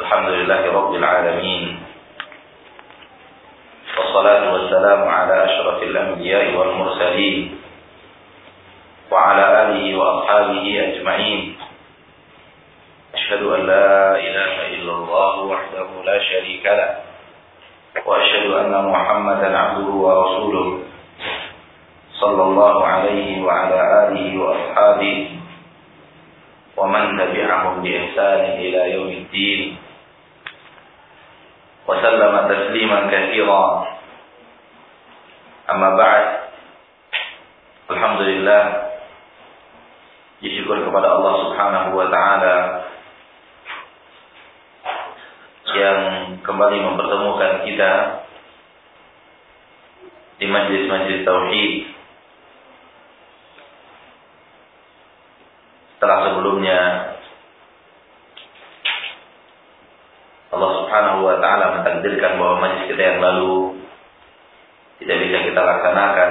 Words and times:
الحمد 0.00 0.28
لله 0.28 0.62
رب 0.72 0.94
العالمين 0.94 1.62
والصلاة 3.98 4.52
والسلام 4.52 5.00
على 5.08 5.34
أشرف 5.44 5.82
الأنبياء 5.82 6.54
والمرسلين 6.56 7.38
وعلى 9.10 9.44
آله 9.62 9.84
وأصحابه 9.98 10.64
أجمعين. 10.88 11.56
أشهد 13.14 13.42
أن 13.42 13.60
لا 13.66 14.16
إله 14.20 14.54
إلا 14.76 14.92
الله 14.92 15.34
وحده 15.40 15.88
لا 16.04 16.18
شريك 16.22 16.64
له 16.66 16.90
وأشهد 18.06 18.46
أن 18.50 18.72
محمدا 18.92 19.48
عبده 19.58 19.90
ورسوله 20.04 20.68
صلى 22.20 22.42
الله 22.42 22.76
عليه 22.86 23.42
وعلى 23.42 23.80
آله 24.04 24.26
وأصحابه 24.40 25.16
ومن 26.76 27.04
تبعهم 27.18 27.74
بإحسان 27.82 28.40
إلى 28.60 28.80
يوم 28.94 29.08
الدين. 29.08 29.76
وسلم 31.87 32.33
تسليما 32.47 32.99
كثيرا 33.11 33.63
أما 35.71 35.89
بعد 35.97 36.25
الحمد 37.91 38.21
لله 38.21 38.63
disyukur 40.41 40.73
kepada 40.81 41.21
Allah 41.21 41.33
Subhanahu 41.45 41.89
wa 42.01 42.07
taala 42.09 42.57
yang 45.69 45.99
kembali 46.41 46.77
mempertemukan 46.81 47.53
kita 47.69 47.93
di 50.41 50.49
majlis-majlis 50.49 51.21
tauhid 51.21 51.73
setelah 55.93 56.19
sebelumnya 56.33 56.79
wa 61.36 61.38
taala 61.44 61.64
mentakdirkan 61.80 62.32
bahwa 62.40 62.54
majlis 62.64 62.88
kita 62.88 63.02
yang 63.04 63.18
lalu 63.20 63.76
tidak 65.04 65.16
bisa 65.28 65.38
kita 65.52 65.60
laksanakan 65.60 66.30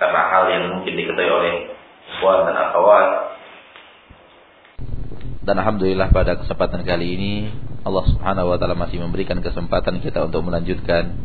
karena 0.00 0.20
hal 0.32 0.44
yang 0.48 0.64
mungkin 0.72 0.92
diketahui 0.96 1.30
oleh 1.30 1.54
ikhwan 2.16 2.48
dan 2.48 2.56
akhwat. 2.56 3.08
Dan 5.44 5.60
alhamdulillah 5.60 6.08
pada 6.08 6.40
kesempatan 6.40 6.88
kali 6.88 7.06
ini 7.20 7.32
Allah 7.84 8.04
Subhanahu 8.08 8.48
wa 8.48 8.56
taala 8.56 8.72
masih 8.72 9.04
memberikan 9.04 9.44
kesempatan 9.44 10.00
kita 10.00 10.24
untuk 10.24 10.40
melanjutkan 10.48 11.20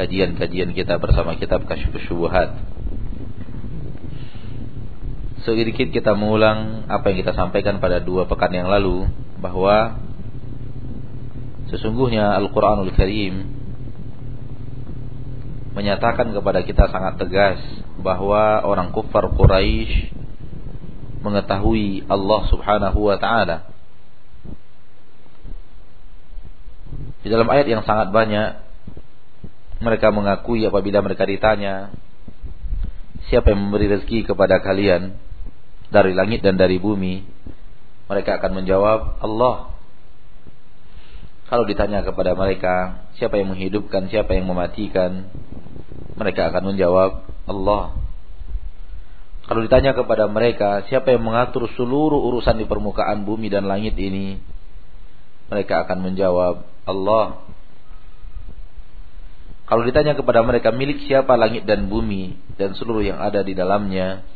kajian-kajian 0.00 0.72
kita 0.72 0.96
bersama 0.96 1.36
kitab 1.36 1.68
Kasyfus 1.68 2.08
Syubhat. 2.08 2.56
Sedikit 5.44 5.92
kita 5.92 6.16
mengulang 6.16 6.88
apa 6.88 7.12
yang 7.12 7.22
kita 7.22 7.36
sampaikan 7.36 7.78
pada 7.78 8.00
dua 8.00 8.24
pekan 8.24 8.50
yang 8.50 8.66
lalu 8.72 9.06
bahwa 9.38 10.05
Sesungguhnya 11.66 12.38
Al-Quranul 12.38 12.94
Karim 12.94 13.50
menyatakan 15.76 16.32
kepada 16.32 16.64
kita 16.64 16.88
sangat 16.88 17.20
tegas 17.20 17.60
bahwa 18.00 18.64
orang 18.64 18.94
kufar 18.96 19.28
Quraisy 19.28 20.14
mengetahui 21.20 22.06
Allah 22.08 22.40
Subhanahu 22.48 22.98
wa 23.12 23.16
taala. 23.20 23.68
Di 27.20 27.28
dalam 27.28 27.50
ayat 27.50 27.66
yang 27.66 27.82
sangat 27.82 28.14
banyak 28.14 28.62
mereka 29.82 30.08
mengakui 30.14 30.64
apabila 30.64 31.04
mereka 31.04 31.28
ditanya 31.28 31.92
siapa 33.28 33.52
yang 33.52 33.68
memberi 33.68 33.90
rezeki 33.90 34.24
kepada 34.24 34.62
kalian 34.62 35.18
dari 35.92 36.16
langit 36.16 36.40
dan 36.40 36.56
dari 36.56 36.80
bumi 36.80 37.26
mereka 38.06 38.40
akan 38.40 38.62
menjawab 38.62 39.20
Allah 39.20 39.75
kalau 41.46 41.62
ditanya 41.62 42.02
kepada 42.02 42.34
mereka, 42.34 43.06
siapa 43.14 43.38
yang 43.38 43.54
menghidupkan, 43.54 44.10
siapa 44.10 44.34
yang 44.34 44.50
mematikan, 44.50 45.30
mereka 46.18 46.50
akan 46.50 46.74
menjawab, 46.74 47.22
Allah. 47.46 47.94
Kalau 49.46 49.62
ditanya 49.62 49.94
kepada 49.94 50.26
mereka, 50.26 50.82
siapa 50.90 51.14
yang 51.14 51.22
mengatur 51.22 51.70
seluruh 51.78 52.18
urusan 52.18 52.58
di 52.58 52.66
permukaan 52.66 53.22
bumi 53.22 53.46
dan 53.46 53.70
langit 53.70 53.94
ini, 53.94 54.42
mereka 55.46 55.86
akan 55.86 56.10
menjawab, 56.10 56.66
Allah. 56.82 57.46
Kalau 59.70 59.86
ditanya 59.86 60.18
kepada 60.18 60.42
mereka, 60.42 60.74
milik 60.74 61.06
siapa 61.06 61.38
langit 61.38 61.62
dan 61.62 61.86
bumi 61.86 62.34
dan 62.58 62.74
seluruh 62.74 63.06
yang 63.06 63.22
ada 63.22 63.46
di 63.46 63.54
dalamnya, 63.54 64.26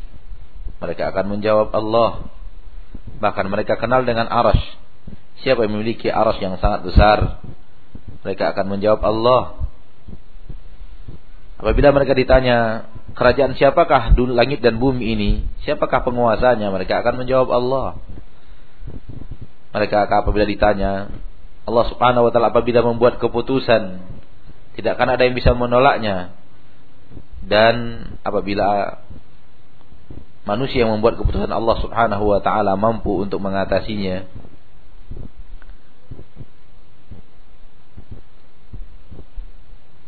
mereka 0.79 1.11
akan 1.11 1.27
menjawab, 1.27 1.75
Allah. 1.75 2.31
Bahkan 3.19 3.47
mereka 3.51 3.75
kenal 3.83 4.07
dengan 4.07 4.31
arash 4.31 4.79
Siapa 5.41 5.65
yang 5.65 5.73
memiliki 5.77 6.13
aras 6.13 6.37
yang 6.41 6.61
sangat 6.61 6.85
besar? 6.85 7.41
Mereka 8.21 8.53
akan 8.53 8.67
menjawab 8.77 9.01
Allah. 9.01 9.43
Apabila 11.61 11.93
mereka 11.93 12.13
ditanya, 12.13 12.89
kerajaan 13.17 13.57
siapakah 13.57 14.17
langit 14.17 14.61
dan 14.61 14.77
bumi 14.77 15.17
ini? 15.17 15.31
Siapakah 15.65 16.05
penguasanya? 16.05 16.69
Mereka 16.73 17.01
akan 17.05 17.25
menjawab 17.25 17.49
Allah. 17.53 17.89
Mereka 19.73 19.97
akan 20.09 20.17
apabila 20.25 20.45
ditanya, 20.45 21.13
Allah 21.69 21.85
Subhanahu 21.93 22.29
wa 22.29 22.31
taala 22.33 22.49
apabila 22.51 22.81
membuat 22.83 23.23
keputusan, 23.23 24.03
tidak 24.77 24.93
akan 24.99 25.09
ada 25.17 25.23
yang 25.25 25.37
bisa 25.37 25.53
menolaknya. 25.55 26.37
Dan 27.41 28.05
apabila 28.25 29.01
manusia 30.45 30.85
yang 30.85 30.97
membuat 30.97 31.21
keputusan 31.21 31.49
Allah 31.49 31.77
Subhanahu 31.81 32.25
wa 32.25 32.41
taala 32.41 32.75
mampu 32.75 33.21
untuk 33.21 33.39
mengatasinya, 33.39 34.27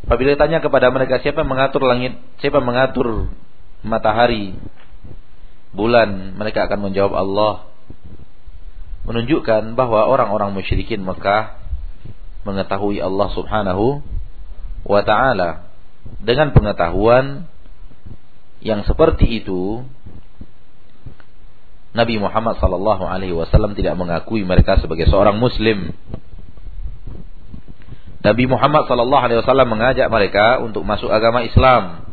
Apabila 0.06 0.34
ditanya 0.34 0.58
kepada 0.58 0.90
mereka 0.90 1.22
siapa 1.22 1.46
yang 1.46 1.50
mengatur 1.50 1.82
langit, 1.86 2.18
siapa 2.42 2.58
yang 2.58 2.68
mengatur 2.68 3.30
matahari, 3.86 4.58
bulan, 5.72 6.34
mereka 6.34 6.66
akan 6.66 6.90
menjawab 6.90 7.12
Allah. 7.14 7.54
Menunjukkan 9.02 9.74
bahwa 9.74 10.06
orang-orang 10.06 10.54
musyrikin 10.54 11.02
Mekah 11.02 11.58
mengetahui 12.46 13.02
Allah 13.02 13.28
Subhanahu 13.34 14.02
wa 14.86 15.02
taala. 15.02 15.70
Dengan 16.22 16.50
pengetahuan 16.54 17.46
yang 18.62 18.86
seperti 18.86 19.42
itu 19.42 19.82
Nabi 21.92 22.16
Muhammad 22.16 22.56
sallallahu 22.56 23.04
alaihi 23.04 23.36
wasallam 23.36 23.76
tidak 23.76 23.98
mengakui 24.00 24.46
mereka 24.48 24.80
sebagai 24.80 25.06
seorang 25.12 25.36
muslim 25.36 25.92
Nabi 28.22 28.44
Muhammad 28.46 28.86
sallallahu 28.86 29.22
alaihi 29.26 29.38
wasallam 29.42 29.68
mengajak 29.70 30.06
mereka 30.06 30.62
untuk 30.62 30.86
masuk 30.86 31.10
agama 31.10 31.42
Islam. 31.42 32.06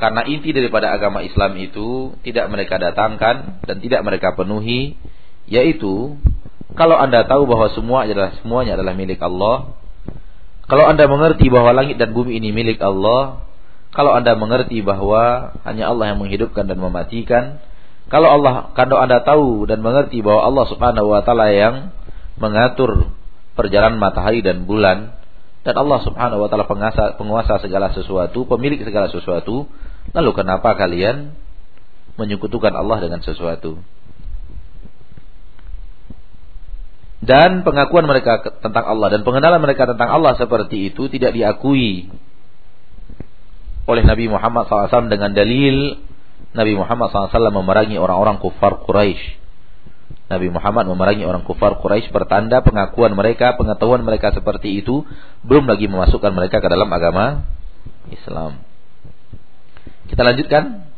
Karena 0.00 0.24
inti 0.24 0.56
daripada 0.56 0.88
agama 0.88 1.20
Islam 1.20 1.52
itu 1.60 2.16
tidak 2.24 2.48
mereka 2.48 2.80
datangkan 2.80 3.60
dan 3.62 3.76
tidak 3.78 4.00
mereka 4.02 4.32
penuhi 4.32 4.96
yaitu 5.46 6.16
kalau 6.72 6.96
Anda 6.96 7.28
tahu 7.28 7.44
bahwa 7.44 7.68
semua 7.76 8.08
adalah 8.08 8.32
semuanya 8.40 8.80
adalah 8.80 8.96
milik 8.96 9.20
Allah, 9.20 9.76
kalau 10.64 10.88
Anda 10.88 11.04
mengerti 11.04 11.52
bahwa 11.52 11.76
langit 11.76 12.00
dan 12.00 12.16
bumi 12.16 12.40
ini 12.40 12.48
milik 12.48 12.80
Allah, 12.80 13.44
kalau 13.92 14.16
Anda 14.16 14.32
mengerti 14.32 14.80
bahwa 14.80 15.52
hanya 15.68 15.92
Allah 15.92 16.16
yang 16.16 16.18
menghidupkan 16.24 16.64
dan 16.64 16.80
mematikan, 16.80 17.60
kalau 18.08 18.32
Allah 18.32 18.72
kalau 18.72 18.96
Anda 18.96 19.20
tahu 19.20 19.68
dan 19.68 19.84
mengerti 19.84 20.24
bahwa 20.24 20.48
Allah 20.48 20.64
Subhanahu 20.72 21.12
wa 21.12 21.20
taala 21.20 21.52
yang 21.52 21.92
mengatur 22.40 23.12
perjalanan 23.56 24.00
matahari 24.00 24.40
dan 24.40 24.64
bulan. 24.68 25.16
Dan 25.62 25.78
Allah 25.78 26.02
Subhanahu 26.02 26.42
wa 26.42 26.48
taala 26.50 26.66
penguasa 26.66 27.14
penguasa 27.14 27.62
segala 27.62 27.94
sesuatu, 27.94 28.42
pemilik 28.50 28.82
segala 28.82 29.06
sesuatu, 29.06 29.70
lalu 30.10 30.30
kenapa 30.34 30.74
kalian 30.74 31.38
menyekutukan 32.18 32.74
Allah 32.74 32.98
dengan 32.98 33.22
sesuatu? 33.22 33.78
Dan 37.22 37.62
pengakuan 37.62 38.10
mereka 38.10 38.42
tentang 38.58 38.82
Allah 38.82 39.14
dan 39.14 39.22
pengenalan 39.22 39.62
mereka 39.62 39.86
tentang 39.86 40.10
Allah 40.10 40.34
seperti 40.34 40.90
itu 40.90 41.06
tidak 41.06 41.30
diakui 41.38 42.10
oleh 43.86 44.02
Nabi 44.02 44.26
Muhammad 44.26 44.66
SAW 44.66 45.06
dengan 45.06 45.30
dalil 45.30 46.02
Nabi 46.50 46.72
Muhammad 46.74 47.14
SAW 47.14 47.54
memerangi 47.54 47.94
orang-orang 47.94 48.42
kufar 48.42 48.82
Quraisy 48.82 49.41
Nabi 50.32 50.48
Muhammad 50.48 50.88
memerangi 50.88 51.28
orang 51.28 51.44
kufar 51.44 51.76
Quraisy 51.76 52.08
pertanda 52.08 52.64
pengakuan 52.64 53.12
mereka, 53.12 53.52
pengetahuan 53.60 54.00
mereka 54.00 54.32
seperti 54.32 54.80
itu, 54.80 55.04
belum 55.44 55.68
lagi 55.68 55.86
memasukkan 55.92 56.32
mereka 56.32 56.64
ke 56.64 56.68
dalam 56.72 56.88
agama 56.88 57.44
Islam. 58.08 58.64
Kita 60.08 60.24
lanjutkan 60.24 60.88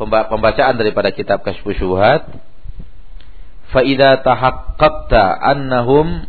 pembacaan 0.00 0.76
daripada 0.76 1.08
kitab 1.12 1.40
Kasyfus 1.40 1.80
Syubhat. 1.80 2.28
Fa 3.72 3.80
idza 3.86 4.20
tahaqqaqta 4.20 5.40
annahum 5.40 6.26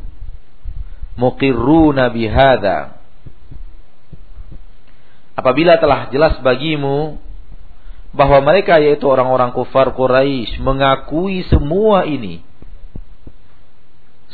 muqirruna 1.17 2.13
bihadza 2.13 3.01
Apabila 5.41 5.79
telah 5.81 6.11
jelas 6.13 6.37
bagimu 6.43 7.17
bahwa 8.11 8.43
mereka 8.43 8.79
yaitu 8.83 9.07
orang-orang 9.07 9.55
kufar 9.55 9.95
Quraisy 9.95 10.59
mengakui 10.59 11.47
semua 11.47 12.03
ini. 12.03 12.43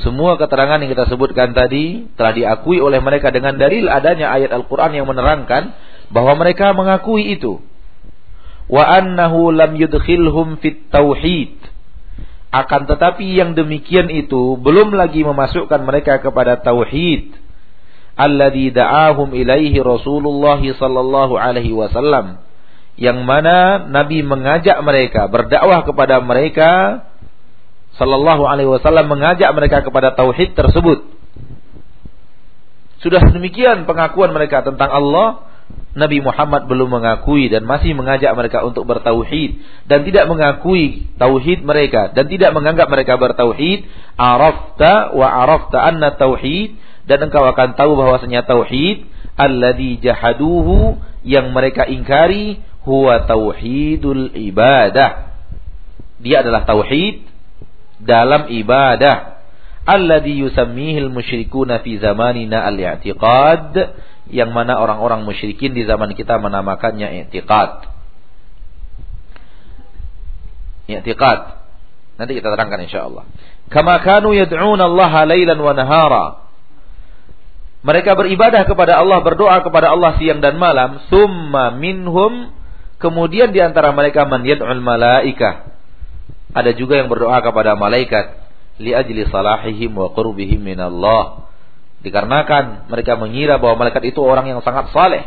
Semua 0.01 0.37
keterangan 0.37 0.77
yang 0.77 0.93
kita 0.93 1.09
sebutkan 1.09 1.57
tadi 1.57 2.05
telah 2.13 2.33
diakui 2.33 2.77
oleh 2.77 3.01
mereka 3.01 3.33
dengan 3.33 3.57
dalil 3.57 3.89
adanya 3.89 4.29
ayat 4.29 4.53
Al-Quran 4.53 4.93
yang 4.93 5.09
menerangkan 5.09 5.73
bahwa 6.13 6.37
mereka 6.37 6.73
mengakui 6.73 7.33
itu. 7.33 7.57
Wa 8.69 8.83
annahu 9.01 9.49
lam 9.49 9.73
yudkhilhum 9.73 10.61
fit 10.61 10.89
tauhid. 10.93 11.57
Akan 12.53 12.85
tetapi 12.85 13.25
yang 13.25 13.57
demikian 13.57 14.09
itu 14.13 14.57
belum 14.57 14.93
lagi 14.93 15.25
memasukkan 15.25 15.81
mereka 15.81 16.21
kepada 16.21 16.61
tauhid. 16.61 17.33
Alladhi 18.17 18.73
da'ahum 18.73 19.33
ilaihi 19.33 19.77
Rasulullah 19.81 20.61
sallallahu 20.61 21.37
alaihi 21.37 21.73
wasallam. 21.73 22.46
Yang 22.97 23.21
mana 23.23 23.85
Nabi 23.85 24.25
mengajak 24.25 24.81
mereka, 24.81 25.29
berdakwah 25.29 25.85
kepada 25.85 26.17
mereka 26.19 27.05
Sallallahu 27.97 28.45
Alaihi 28.45 28.69
Wasallam 28.69 29.09
mengajak 29.09 29.49
mereka 29.57 29.81
kepada 29.81 30.13
tauhid 30.13 30.53
tersebut. 30.53 31.17
Sudah 33.01 33.21
demikian 33.29 33.85
pengakuan 33.85 34.33
mereka 34.33 34.65
tentang 34.65 34.89
Allah, 34.89 35.45
Nabi 35.97 36.21
Muhammad 36.21 36.69
belum 36.69 36.93
mengakui 36.93 37.49
dan 37.49 37.65
masih 37.65 37.97
mengajak 37.97 38.29
mereka 38.37 38.61
untuk 38.61 38.85
bertauhid 38.85 39.57
dan 39.89 40.05
tidak 40.05 40.29
mengakui 40.29 41.09
tauhid 41.17 41.65
mereka 41.65 42.13
dan 42.13 42.29
tidak 42.29 42.53
menganggap 42.53 42.85
mereka 42.85 43.17
bertauhid. 43.17 43.85
Arafta 44.13 45.13
wa 45.17 45.25
arafta 45.25 45.81
anna 45.81 46.13
tauhid 46.13 46.77
dan 47.09 47.17
engkau 47.25 47.41
akan 47.49 47.73
tahu 47.73 47.97
bahwasanya 47.97 48.45
tauhid 48.45 49.09
alladhi 49.37 49.97
jahaduhu 49.97 51.01
yang 51.25 51.49
mereka 51.49 51.89
ingkari 51.89 52.61
huwa 52.87 53.27
tauhidul 53.27 54.31
ibadah. 54.31 55.35
Dia 56.23 56.41
adalah 56.41 56.63
tauhid 56.63 57.27
dalam 57.99 58.47
ibadah 58.47 59.43
alladhi 59.87 60.39
yusammihil 60.43 61.11
musyrikuna 61.11 61.83
fi 61.83 61.99
zamanina 61.99 62.63
al-i'tiqad 62.67 63.71
yang 64.27 64.51
mana 64.51 64.79
orang-orang 64.79 65.23
musyrikin 65.23 65.71
di 65.71 65.87
zaman 65.87 66.15
kita 66.15 66.39
menamakannya 66.39 67.27
i'tiqad. 67.27 67.87
I'tiqad. 70.87 71.39
Nanti 72.17 72.31
kita 72.35 72.51
terangkan 72.51 72.81
insyaallah. 72.87 73.23
Kama 73.67 73.99
kanu 74.03 74.31
yad'una 74.35 74.87
Allah 74.87 75.11
lailan 75.27 75.59
wa 75.59 75.73
nahara. 75.75 76.25
Mereka 77.87 78.19
beribadah 78.19 78.67
kepada 78.67 78.99
Allah, 78.99 79.23
berdoa 79.23 79.63
kepada 79.63 79.93
Allah 79.95 80.19
siang 80.19 80.43
dan 80.43 80.59
malam, 80.59 80.99
summa 81.07 81.71
minhum 81.77 82.56
kemudian 82.97 83.53
di 83.53 83.61
antara 83.61 83.93
mereka 83.93 84.25
man 84.25 84.45
yad'ul 84.45 84.81
malaikah 84.81 85.77
ada 86.57 86.71
juga 86.73 86.97
yang 86.97 87.11
berdoa 87.11 87.37
kepada 87.43 87.77
malaikat 87.77 88.47
li 88.81 88.93
ajli 88.93 89.29
salahihim 89.29 89.93
wa 89.93 90.09
qurbihim 90.13 90.61
minallah. 90.61 91.49
Dikarenakan 92.01 92.87
mereka 92.87 93.17
mengira 93.17 93.57
bahwa 93.57 93.85
malaikat 93.85 94.13
itu 94.13 94.21
orang 94.21 94.49
yang 94.49 94.61
sangat 94.61 94.93
saleh, 94.93 95.25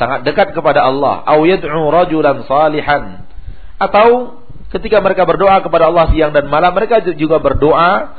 sangat 0.00 0.24
dekat 0.24 0.56
kepada 0.56 0.82
Allah. 0.82 1.22
Au 1.28 1.44
yad'u 1.44 1.88
rajulan 1.92 2.44
salihan. 2.48 3.28
Atau 3.76 4.40
ketika 4.72 4.98
mereka 5.04 5.28
berdoa 5.28 5.60
kepada 5.60 5.92
Allah 5.92 6.08
siang 6.10 6.32
dan 6.32 6.48
malam, 6.48 6.72
mereka 6.72 7.04
juga 7.14 7.40
berdoa 7.40 8.16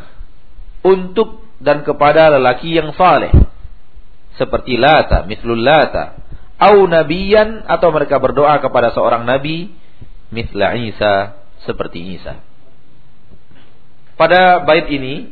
untuk 0.86 1.42
dan 1.58 1.82
kepada 1.82 2.38
lelaki 2.38 2.78
yang 2.78 2.94
saleh. 2.94 3.34
Seperti 4.38 4.78
Lata, 4.78 5.26
mislul 5.26 5.58
Lata. 5.58 6.27
Au 6.58 6.90
nabiyan 6.90 7.70
atau 7.70 7.94
mereka 7.94 8.18
berdoa 8.18 8.58
kepada 8.58 8.90
seorang 8.90 9.30
nabi, 9.30 9.70
misla 10.34 10.74
Isa, 10.74 11.38
seperti 11.62 12.18
Isa. 12.18 12.42
Pada 14.18 14.66
bait 14.66 14.90
ini 14.90 15.30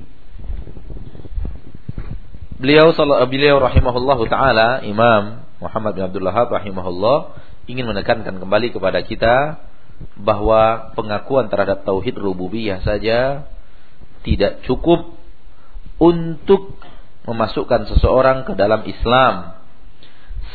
beliau 2.61 2.93
beliau 3.25 3.57
rahimahullah 3.57 4.19
taala 4.29 4.69
Imam 4.85 5.41
Muhammad 5.57 5.97
bin 5.97 6.05
Abdul 6.05 6.23
Wahab 6.29 6.53
rahimahullah 6.53 7.17
ingin 7.65 7.89
menekankan 7.89 8.37
kembali 8.37 8.69
kepada 8.71 9.01
kita 9.01 9.65
bahwa 10.19 10.93
pengakuan 10.93 11.49
terhadap 11.49 11.81
tauhid 11.87 12.13
rububiyah 12.15 12.85
saja 12.85 13.49
tidak 14.21 14.61
cukup 14.69 15.17
untuk 15.97 16.77
memasukkan 17.25 17.89
seseorang 17.89 18.43
ke 18.45 18.53
dalam 18.53 18.85
Islam 18.85 19.54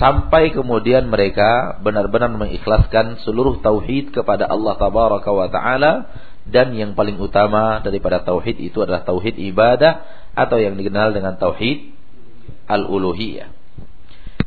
sampai 0.01 0.57
kemudian 0.57 1.13
mereka 1.13 1.77
benar-benar 1.85 2.33
mengikhlaskan 2.33 3.21
seluruh 3.21 3.61
tauhid 3.61 4.17
kepada 4.17 4.49
Allah 4.49 4.81
tabaraka 4.81 5.29
wa 5.29 5.47
taala 5.53 6.09
dan 6.49 6.73
yang 6.73 6.97
paling 6.97 7.21
utama 7.21 7.85
daripada 7.85 8.25
tauhid 8.25 8.57
itu 8.59 8.81
adalah 8.81 9.05
tauhid 9.05 9.37
ibadah 9.37 10.01
atau 10.33 10.57
yang 10.57 10.81
dikenal 10.81 11.13
dengan 11.13 11.37
tauhid 11.37 11.93
al-uluhiyah. 12.65 13.53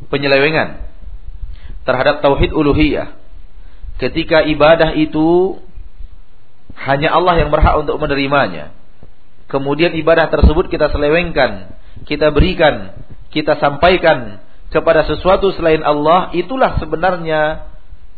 Penyelewengan 0.10 0.90
terhadap 1.86 2.26
tauhid 2.26 2.50
uluhiyah 2.50 3.14
ketika 4.02 4.42
ibadah 4.44 4.98
itu 4.98 5.62
hanya 6.76 7.14
Allah 7.14 7.38
yang 7.40 7.54
berhak 7.54 7.78
untuk 7.78 8.02
menerimanya. 8.02 8.74
Kemudian 9.48 9.94
ibadah 9.94 10.34
tersebut 10.34 10.74
kita 10.74 10.90
selewengkan, 10.90 11.78
kita 12.10 12.34
berikan, 12.34 13.06
kita 13.30 13.62
sampaikan 13.62 14.43
kepada 14.74 15.06
sesuatu 15.06 15.54
selain 15.54 15.86
Allah 15.86 16.34
itulah 16.34 16.82
sebenarnya 16.82 17.70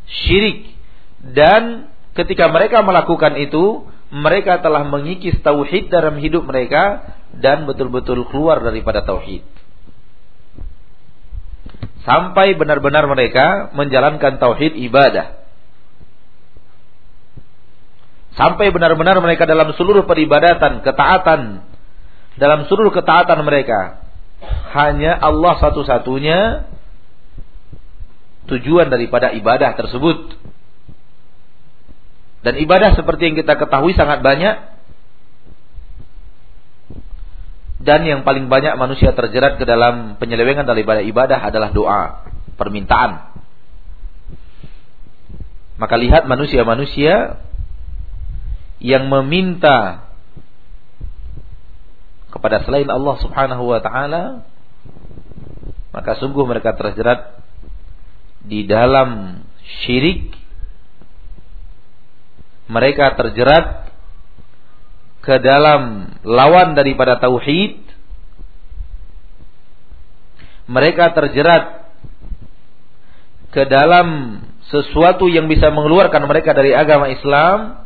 syirik. 0.08 0.72
Dan 1.20 1.92
ketika 2.16 2.48
mereka 2.48 2.80
melakukan 2.80 3.36
itu 3.36 3.84
mereka 4.14 4.64
telah 4.64 4.88
mengikis 4.88 5.36
tauhid 5.44 5.92
dalam 5.92 6.16
hidup 6.24 6.48
mereka 6.48 7.12
dan 7.36 7.68
betul-betul 7.68 8.24
keluar 8.32 8.64
daripada 8.64 9.04
tauhid. 9.04 9.44
Sampai 12.08 12.56
benar-benar 12.56 13.10
mereka 13.10 13.74
menjalankan 13.76 14.38
tauhid 14.40 14.78
ibadah. 14.78 15.44
Sampai 18.38 18.70
benar-benar 18.70 19.20
mereka 19.20 19.50
dalam 19.50 19.74
seluruh 19.74 20.06
peribadatan 20.06 20.84
ketaatan 20.86 21.66
dalam 22.36 22.68
seluruh 22.68 22.92
ketaatan 22.92 23.48
mereka 23.48 24.05
hanya 24.76 25.16
Allah 25.18 25.56
satu-satunya 25.62 26.70
tujuan 28.50 28.88
daripada 28.90 29.34
ibadah 29.34 29.74
tersebut. 29.74 30.38
Dan 32.46 32.62
ibadah 32.62 32.94
seperti 32.94 33.34
yang 33.34 33.36
kita 33.42 33.58
ketahui 33.58 33.98
sangat 33.98 34.22
banyak. 34.22 34.78
Dan 37.82 38.06
yang 38.06 38.22
paling 38.26 38.50
banyak 38.50 38.78
manusia 38.78 39.14
terjerat 39.14 39.62
ke 39.62 39.66
dalam 39.66 40.18
penyelewengan 40.18 40.66
daripada 40.66 41.06
ibadah 41.06 41.38
adalah 41.42 41.70
doa, 41.70 42.26
permintaan. 42.58 43.34
Maka 45.76 45.96
lihat 46.00 46.26
manusia-manusia 46.26 47.42
yang 48.80 49.10
meminta 49.10 50.05
kepada 52.36 52.68
selain 52.68 52.92
Allah 52.92 53.16
Subhanahu 53.24 53.64
wa 53.72 53.80
taala 53.80 54.44
maka 55.96 56.20
sungguh 56.20 56.44
mereka 56.44 56.76
terjerat 56.76 57.40
di 58.44 58.68
dalam 58.68 59.40
syirik. 59.64 60.36
Mereka 62.68 63.16
terjerat 63.16 63.88
ke 65.24 65.40
dalam 65.40 66.12
lawan 66.28 66.76
daripada 66.76 67.16
tauhid. 67.16 67.80
Mereka 70.68 71.16
terjerat 71.16 71.96
ke 73.56 73.64
dalam 73.70 74.42
sesuatu 74.68 75.32
yang 75.32 75.48
bisa 75.48 75.72
mengeluarkan 75.72 76.28
mereka 76.28 76.52
dari 76.52 76.76
agama 76.76 77.08
Islam 77.08 77.85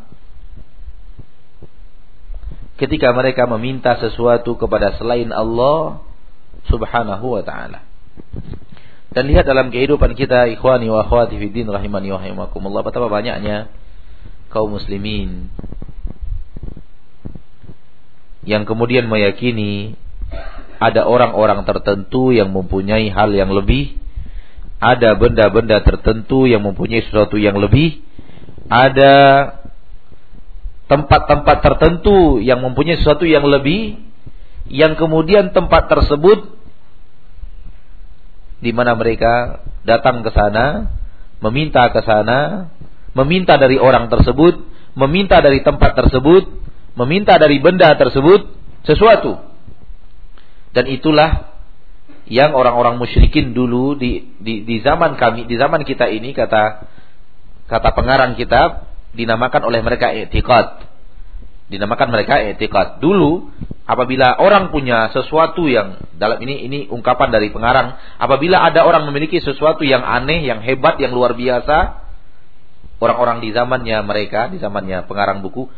ketika 2.79 3.11
mereka 3.11 3.45
meminta 3.45 3.99
sesuatu 3.99 4.55
kepada 4.55 4.95
selain 4.95 5.29
Allah 5.35 6.01
Subhanahu 6.71 7.35
wa 7.35 7.43
taala. 7.43 7.83
Dan 9.09 9.25
lihat 9.25 9.43
dalam 9.43 9.73
kehidupan 9.73 10.13
kita 10.13 10.47
ikhwani 10.53 10.87
wa 10.87 11.03
akhwati 11.03 11.35
fi 11.35 11.47
din 11.49 11.67
rahimani 11.67 12.13
wa 12.13 12.21
rahimakumullah 12.21 12.85
betapa 12.85 13.09
banyaknya 13.09 13.73
kaum 14.53 14.69
muslimin 14.69 15.49
yang 18.49 18.65
kemudian 18.65 19.05
meyakini 19.05 19.93
ada 20.79 21.05
orang-orang 21.05 21.67
tertentu 21.67 22.31
yang 22.31 22.55
mempunyai 22.55 23.11
hal 23.11 23.35
yang 23.35 23.51
lebih, 23.51 23.99
ada 24.79 25.11
benda-benda 25.19 25.83
tertentu 25.83 26.47
yang 26.47 26.63
mempunyai 26.63 27.03
sesuatu 27.03 27.35
yang 27.35 27.59
lebih, 27.59 27.99
ada 28.71 29.13
tempat-tempat 30.89 31.57
tertentu 31.61 32.41
yang 32.41 32.65
mempunyai 32.65 32.97
sesuatu 32.97 33.23
yang 33.29 33.45
lebih 33.45 34.01
yang 34.69 34.97
kemudian 34.97 35.53
tempat 35.53 35.85
tersebut 35.85 36.57
di 38.59 38.73
mana 38.75 38.97
mereka 38.97 39.63
datang 39.87 40.19
ke 40.25 40.33
sana, 40.35 40.91
meminta 41.39 41.87
ke 41.93 42.01
sana, 42.03 42.67
meminta 43.15 43.55
dari 43.55 43.79
orang 43.79 44.11
tersebut, 44.11 44.65
meminta 44.97 45.39
dari 45.39 45.63
tempat 45.63 45.95
tersebut, 45.95 46.49
meminta 46.99 47.39
dari 47.39 47.61
benda 47.63 47.87
tersebut 47.95 48.51
sesuatu. 48.83 49.39
Dan 50.75 50.91
itulah 50.91 51.55
yang 52.29 52.53
orang-orang 52.53 53.01
musyrikin 53.01 53.57
dulu 53.57 53.97
di, 53.97 54.37
di 54.37 54.61
di 54.67 54.75
zaman 54.85 55.17
kami, 55.17 55.49
di 55.49 55.55
zaman 55.57 55.81
kita 55.81 56.11
ini 56.11 56.35
kata 56.35 56.85
kata 57.65 57.89
pengarang 57.93 58.37
kitab 58.37 58.88
dinamakan 59.13 59.61
oleh 59.65 59.81
mereka 59.81 60.13
i'tiqad. 60.13 60.85
Dinamakan 61.69 62.09
mereka 62.09 62.41
i'tiqad. 62.41 63.01
Dulu 63.01 63.49
apabila 63.85 64.37
orang 64.41 64.73
punya 64.73 65.09
sesuatu 65.13 65.65
yang 65.65 66.01
dalam 66.17 66.41
ini 66.41 66.65
ini 66.65 66.79
ungkapan 66.89 67.29
dari 67.33 67.49
pengarang, 67.49 67.97
apabila 68.17 68.61
ada 68.65 68.85
orang 68.85 69.05
memiliki 69.09 69.41
sesuatu 69.41 69.85
yang 69.85 70.01
aneh, 70.01 70.45
yang 70.45 70.61
hebat, 70.61 70.97
yang 71.01 71.13
luar 71.13 71.33
biasa, 71.37 72.05
orang-orang 72.99 73.41
di 73.41 73.49
zamannya 73.53 73.97
mereka, 74.05 74.49
di 74.49 74.57
zamannya 74.61 75.05
pengarang 75.05 75.41
buku 75.45 75.69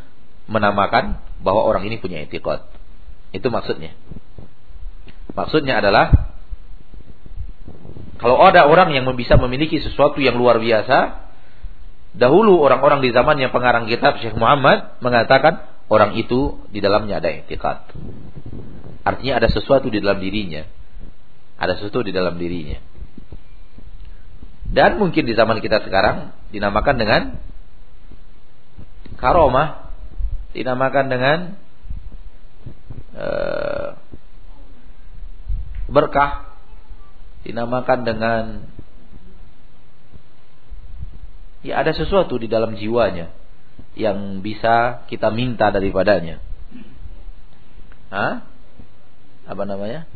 menamakan 0.51 1.21
bahwa 1.39 1.63
orang 1.63 1.87
ini 1.87 1.99
punya 1.99 2.23
i'tiqad. 2.23 2.67
Itu 3.31 3.47
maksudnya. 3.47 3.95
Maksudnya 5.31 5.79
adalah 5.79 6.31
kalau 8.19 8.37
ada 8.37 8.69
orang 8.69 8.93
yang 8.93 9.07
bisa 9.17 9.33
memiliki 9.39 9.81
sesuatu 9.81 10.21
yang 10.21 10.37
luar 10.37 10.61
biasa, 10.61 11.30
dahulu 12.11 12.59
orang-orang 12.59 12.99
di 12.99 13.09
zaman 13.15 13.39
yang 13.39 13.51
pengarang 13.55 13.87
kitab 13.87 14.19
Syekh 14.19 14.35
Muhammad 14.35 14.99
mengatakan 14.99 15.67
orang 15.87 16.15
itu 16.19 16.59
di 16.71 16.83
dalamnya 16.83 17.23
ada 17.23 17.29
etikat. 17.31 17.91
Artinya 19.01 19.41
ada 19.41 19.47
sesuatu 19.49 19.87
di 19.89 19.99
dalam 20.03 20.21
dirinya. 20.21 20.67
Ada 21.57 21.77
sesuatu 21.79 22.05
di 22.05 22.13
dalam 22.13 22.37
dirinya. 22.37 22.77
Dan 24.71 25.01
mungkin 25.01 25.27
di 25.27 25.35
zaman 25.35 25.59
kita 25.59 25.83
sekarang 25.83 26.31
dinamakan 26.55 26.95
dengan 26.95 27.21
karomah, 29.19 29.91
dinamakan 30.55 31.05
dengan 31.11 31.39
uh, 33.19 33.99
berkah 35.91 36.51
dinamakan 37.43 37.99
dengan 38.05 38.43
ya 41.61 41.81
ada 41.81 41.93
sesuatu 41.93 42.37
di 42.37 42.49
dalam 42.49 42.77
jiwanya 42.77 43.33
yang 43.97 44.39
bisa 44.45 45.05
kita 45.09 45.29
minta 45.33 45.69
daripadanya. 45.69 46.39
Hah? 48.11 48.43
Apa 49.47 49.63
namanya? 49.65 50.07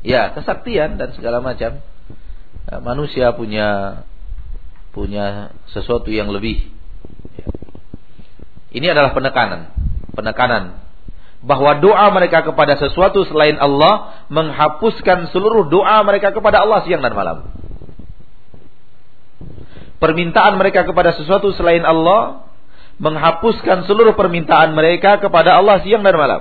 Ya, 0.00 0.32
kesaktian 0.32 0.96
dan 0.96 1.12
segala 1.12 1.44
macam. 1.44 1.84
Ya, 2.70 2.76
manusia 2.80 3.32
punya 3.36 4.02
punya 4.90 5.54
sesuatu 5.70 6.10
yang 6.10 6.30
lebih. 6.34 6.66
Ini 8.70 8.86
adalah 8.94 9.14
penekanan, 9.14 9.74
penekanan 10.14 10.78
bahwa 11.40 11.80
doa 11.80 12.06
mereka 12.12 12.44
kepada 12.44 12.76
sesuatu 12.76 13.24
selain 13.26 13.56
Allah 13.56 14.26
menghapuskan 14.28 15.32
seluruh 15.32 15.72
doa 15.72 16.04
mereka 16.04 16.30
kepada 16.36 16.62
Allah 16.62 16.84
siang 16.84 17.00
dan 17.00 17.16
malam. 17.16 17.48
Permintaan 20.00 20.56
mereka 20.56 20.88
kepada 20.88 21.12
sesuatu 21.12 21.52
selain 21.52 21.84
Allah 21.84 22.48
menghapuskan 23.00 23.84
seluruh 23.84 24.16
permintaan 24.16 24.72
mereka 24.72 25.20
kepada 25.20 25.60
Allah 25.60 25.84
siang 25.84 26.00
dan 26.00 26.16
malam. 26.16 26.40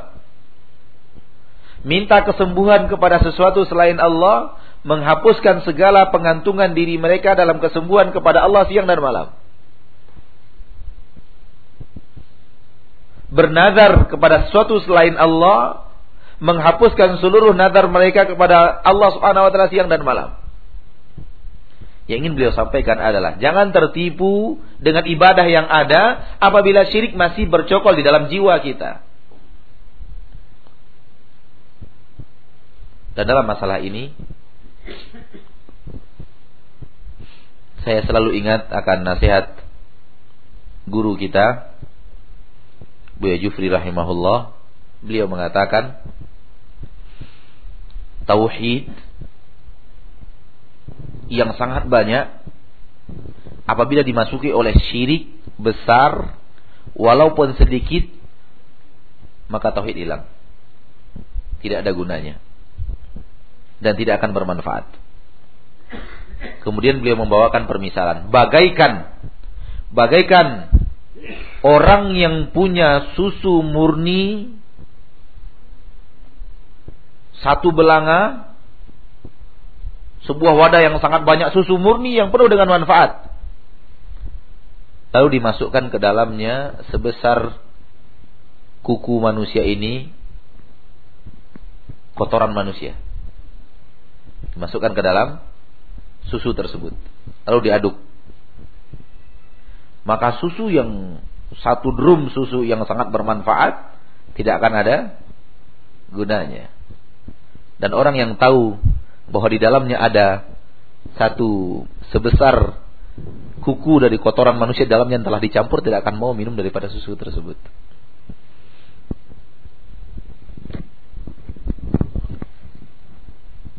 Minta 1.84 2.24
kesembuhan 2.24 2.92
kepada 2.92 3.24
sesuatu 3.24 3.64
selain 3.68 4.00
Allah 4.00 4.60
menghapuskan 4.84 5.64
segala 5.68 6.12
pengantungan 6.12 6.72
diri 6.72 6.96
mereka 6.96 7.36
dalam 7.36 7.60
kesembuhan 7.60 8.16
kepada 8.16 8.44
Allah 8.48 8.68
siang 8.68 8.88
dan 8.88 9.00
malam. 9.00 9.36
bernazar 13.30 14.10
kepada 14.10 14.50
sesuatu 14.50 14.82
selain 14.84 15.14
Allah 15.16 15.86
menghapuskan 16.42 17.22
seluruh 17.22 17.54
nazar 17.54 17.86
mereka 17.88 18.26
kepada 18.26 18.82
Allah 18.82 19.10
Subhanahu 19.14 19.48
wa 19.48 19.52
taala 19.54 19.70
siang 19.70 19.90
dan 19.90 20.02
malam. 20.02 20.36
Yang 22.10 22.26
ingin 22.26 22.34
beliau 22.34 22.54
sampaikan 22.58 22.98
adalah 22.98 23.38
jangan 23.38 23.70
tertipu 23.70 24.58
dengan 24.82 25.06
ibadah 25.06 25.46
yang 25.46 25.70
ada 25.70 26.34
apabila 26.42 26.90
syirik 26.90 27.14
masih 27.14 27.46
bercokol 27.46 27.94
di 27.94 28.02
dalam 28.02 28.34
jiwa 28.34 28.58
kita. 28.66 29.06
Dan 33.14 33.30
dalam 33.30 33.46
masalah 33.46 33.78
ini 33.78 34.10
saya 37.86 38.02
selalu 38.10 38.42
ingat 38.42 38.74
akan 38.74 39.06
nasihat 39.06 39.54
guru 40.90 41.14
kita 41.14 41.70
Buya 43.22 43.38
Jufri 43.38 43.70
rahimahullah 43.70 44.56
beliau 45.06 45.30
mengatakan 45.30 46.00
tauhid 48.24 48.88
yang 51.30 51.54
sangat 51.56 51.86
banyak 51.86 52.26
apabila 53.70 54.02
dimasuki 54.02 54.50
oleh 54.50 54.74
syirik 54.90 55.30
besar 55.62 56.36
walaupun 56.98 57.54
sedikit 57.56 58.10
maka 59.50 59.74
tauhid 59.74 59.98
hilang. 59.98 60.30
Tidak 61.60 61.82
ada 61.82 61.92
gunanya. 61.92 62.38
Dan 63.82 63.98
tidak 63.98 64.22
akan 64.22 64.32
bermanfaat. 64.32 64.86
Kemudian 66.64 67.02
beliau 67.02 67.20
membawakan 67.20 67.66
permisalan. 67.66 68.30
Bagaikan 68.30 69.10
bagaikan 69.90 70.70
orang 71.66 72.14
yang 72.14 72.54
punya 72.54 73.12
susu 73.18 73.66
murni 73.66 74.54
satu 77.42 77.74
belanga 77.74 78.49
sebuah 80.28 80.54
wadah 80.56 80.82
yang 80.84 80.96
sangat 81.00 81.24
banyak 81.24 81.56
susu 81.56 81.80
murni 81.80 82.18
yang 82.20 82.34
penuh 82.34 82.52
dengan 82.52 82.68
manfaat. 82.68 83.32
Lalu 85.16 85.40
dimasukkan 85.40 85.90
ke 85.90 85.98
dalamnya 85.98 86.86
sebesar 86.92 87.58
kuku 88.84 89.16
manusia 89.18 89.66
ini 89.66 90.12
kotoran 92.20 92.52
manusia. 92.52 93.00
Dimasukkan 94.54 94.92
ke 94.92 95.02
dalam 95.02 95.40
susu 96.28 96.52
tersebut. 96.52 96.94
Lalu 97.48 97.60
diaduk. 97.72 97.96
Maka 100.04 100.38
susu 100.44 100.68
yang 100.68 101.24
satu 101.64 101.90
drum 101.96 102.30
susu 102.30 102.62
yang 102.62 102.86
sangat 102.86 103.10
bermanfaat 103.10 103.98
tidak 104.38 104.62
akan 104.62 104.74
ada 104.78 104.96
gunanya. 106.14 106.70
Dan 107.80 107.96
orang 107.96 108.20
yang 108.20 108.32
tahu 108.36 108.78
bahwa 109.30 109.48
di 109.50 109.60
dalamnya 109.62 109.98
ada 110.02 110.28
satu 111.16 111.84
sebesar 112.10 112.78
kuku 113.62 114.02
dari 114.02 114.18
kotoran 114.18 114.58
manusia 114.58 114.88
dalamnya 114.90 115.22
yang 115.22 115.28
telah 115.28 115.42
dicampur 115.42 115.84
tidak 115.84 116.06
akan 116.06 116.16
mau 116.18 116.32
minum 116.34 116.56
daripada 116.58 116.90
susu 116.90 117.14
tersebut. 117.14 117.58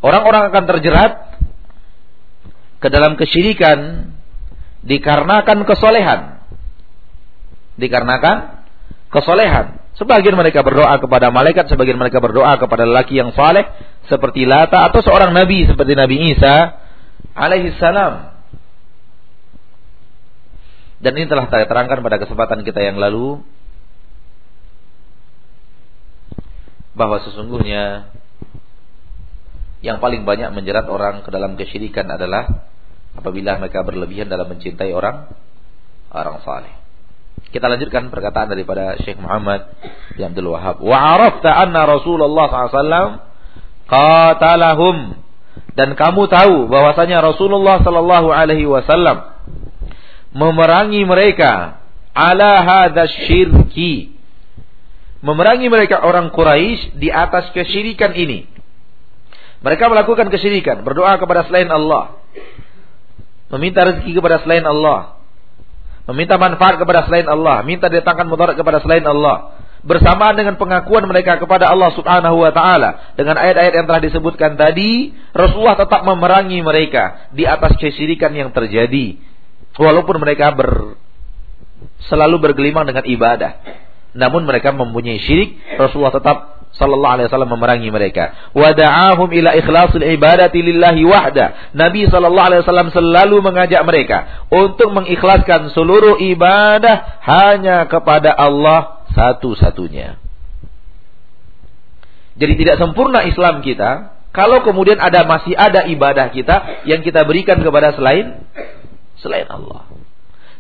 Orang-orang 0.00 0.49
akan 0.49 0.64
terjerat 0.64 1.12
ke 2.80 2.88
dalam 2.88 3.21
kesyirikan 3.21 4.09
dikarenakan 4.80 5.69
kesolehan 5.69 6.40
dikarenakan 7.80 8.64
kesolehan. 9.09 9.80
Sebagian 9.97 10.37
mereka 10.37 10.64
berdoa 10.64 10.97
kepada 11.00 11.33
malaikat, 11.33 11.69
sebagian 11.69 11.97
mereka 11.97 12.21
berdoa 12.21 12.57
kepada 12.61 12.88
lelaki 12.88 13.21
yang 13.21 13.33
saleh 13.37 13.66
seperti 14.07 14.49
Lata 14.49 14.88
atau 14.88 15.04
seorang 15.04 15.35
nabi 15.35 15.69
seperti 15.69 15.92
Nabi 15.92 16.33
Isa 16.33 16.80
alaihi 17.35 17.76
salam. 17.76 18.33
Dan 21.00 21.16
ini 21.16 21.26
telah 21.28 21.49
saya 21.49 21.64
terangkan 21.64 22.04
pada 22.04 22.21
kesempatan 22.21 22.61
kita 22.61 22.85
yang 22.85 23.00
lalu 23.00 23.40
bahwa 26.92 27.25
sesungguhnya 27.25 28.12
yang 29.80 29.97
paling 29.97 30.28
banyak 30.28 30.52
menjerat 30.52 30.85
orang 30.92 31.25
ke 31.25 31.33
dalam 31.33 31.57
kesyirikan 31.57 32.04
adalah 32.04 32.69
apabila 33.16 33.57
mereka 33.57 33.80
berlebihan 33.80 34.28
dalam 34.28 34.52
mencintai 34.52 34.92
orang 34.92 35.33
orang 36.12 36.45
saleh. 36.45 36.75
Kita 37.49 37.64
lanjutkan 37.64 38.12
perkataan 38.12 38.52
daripada 38.52 39.00
Syekh 39.00 39.16
Muhammad 39.16 39.73
bin 40.12 40.28
Abdul 40.28 40.52
Wahab. 40.52 40.85
Wa 40.85 41.16
arafta 41.16 41.50
anna 41.50 41.88
Rasulullah 41.88 42.47
SAW 42.69 43.29
qatalahum. 43.90 45.18
Dan 45.75 45.99
kamu 45.99 46.30
tahu 46.30 46.70
bahwasanya 46.70 47.23
Rasulullah 47.25 47.82
sallallahu 47.82 48.30
alaihi 48.30 48.66
wasallam 48.66 49.35
memerangi 50.30 51.02
mereka 51.02 51.82
ala 52.14 52.62
hadza 52.62 53.11
syirki. 53.26 54.14
Memerangi 55.20 55.68
mereka 55.68 56.00
orang 56.00 56.32
Quraisy 56.32 56.97
di 56.97 57.12
atas 57.12 57.52
kesyirikan 57.52 58.16
ini. 58.16 58.49
Mereka 59.61 59.92
melakukan 59.92 60.32
kesyirikan 60.32 60.80
berdoa 60.80 61.20
kepada 61.20 61.44
selain 61.44 61.68
Allah. 61.68 62.16
Meminta 63.52 63.85
rezeki 63.85 64.16
kepada 64.16 64.40
selain 64.40 64.64
Allah. 64.64 65.20
Meminta 66.09 66.40
manfaat 66.40 66.80
kepada 66.80 67.04
selain 67.06 67.28
Allah, 67.28 67.62
minta 67.62 67.87
datangkan 67.87 68.26
mudarat 68.26 68.56
kepada 68.59 68.82
selain 68.82 69.04
Allah, 69.04 69.60
bersamaan 69.80 70.37
dengan 70.37 70.60
pengakuan 70.60 71.04
mereka 71.08 71.40
kepada 71.40 71.72
Allah 71.72 71.88
Subhanahu 71.96 72.37
wa 72.44 72.52
taala 72.52 73.16
dengan 73.16 73.40
ayat-ayat 73.40 73.72
yang 73.72 73.87
telah 73.88 74.02
disebutkan 74.04 74.60
tadi, 74.60 75.16
Rasulullah 75.32 75.80
tetap 75.80 76.04
memerangi 76.04 76.60
mereka 76.60 77.32
di 77.32 77.49
atas 77.49 77.80
kesyirikan 77.80 78.32
yang 78.37 78.52
terjadi. 78.52 79.16
Walaupun 79.80 80.20
mereka 80.20 80.52
ber, 80.52 81.00
selalu 82.10 82.50
bergelimang 82.50 82.84
dengan 82.84 83.06
ibadah. 83.08 83.52
Namun 84.12 84.44
mereka 84.44 84.75
mempunyai 84.75 85.22
syirik, 85.22 85.56
Rasulullah 85.78 86.12
tetap 86.12 86.60
sallallahu 86.74 87.14
alaihi 87.18 87.26
wasallam 87.28 87.50
memerangi 87.50 87.90
mereka. 87.90 88.52
Wada'ahum 88.54 89.28
ila 89.30 89.50
ikhlasil 89.58 90.02
ibadati 90.02 90.62
lillahi 90.62 91.02
wahda. 91.02 91.74
Nabi 91.74 92.06
sallallahu 92.06 92.46
alaihi 92.46 92.62
wasallam 92.62 92.90
selalu 92.94 93.36
mengajak 93.42 93.82
mereka 93.82 94.48
untuk 94.48 94.94
mengikhlaskan 94.94 95.74
seluruh 95.74 96.22
ibadah 96.22 97.20
hanya 97.26 97.90
kepada 97.90 98.30
Allah 98.30 99.02
satu-satunya. 99.12 100.16
Jadi 102.40 102.52
tidak 102.56 102.80
sempurna 102.80 103.26
Islam 103.26 103.60
kita 103.60 104.16
kalau 104.30 104.62
kemudian 104.62 105.02
ada 105.02 105.26
masih 105.26 105.58
ada 105.58 105.90
ibadah 105.90 106.30
kita 106.30 106.86
yang 106.86 107.02
kita 107.02 107.26
berikan 107.26 107.58
kepada 107.60 107.92
selain 107.98 108.46
selain 109.18 109.50
Allah. 109.50 109.90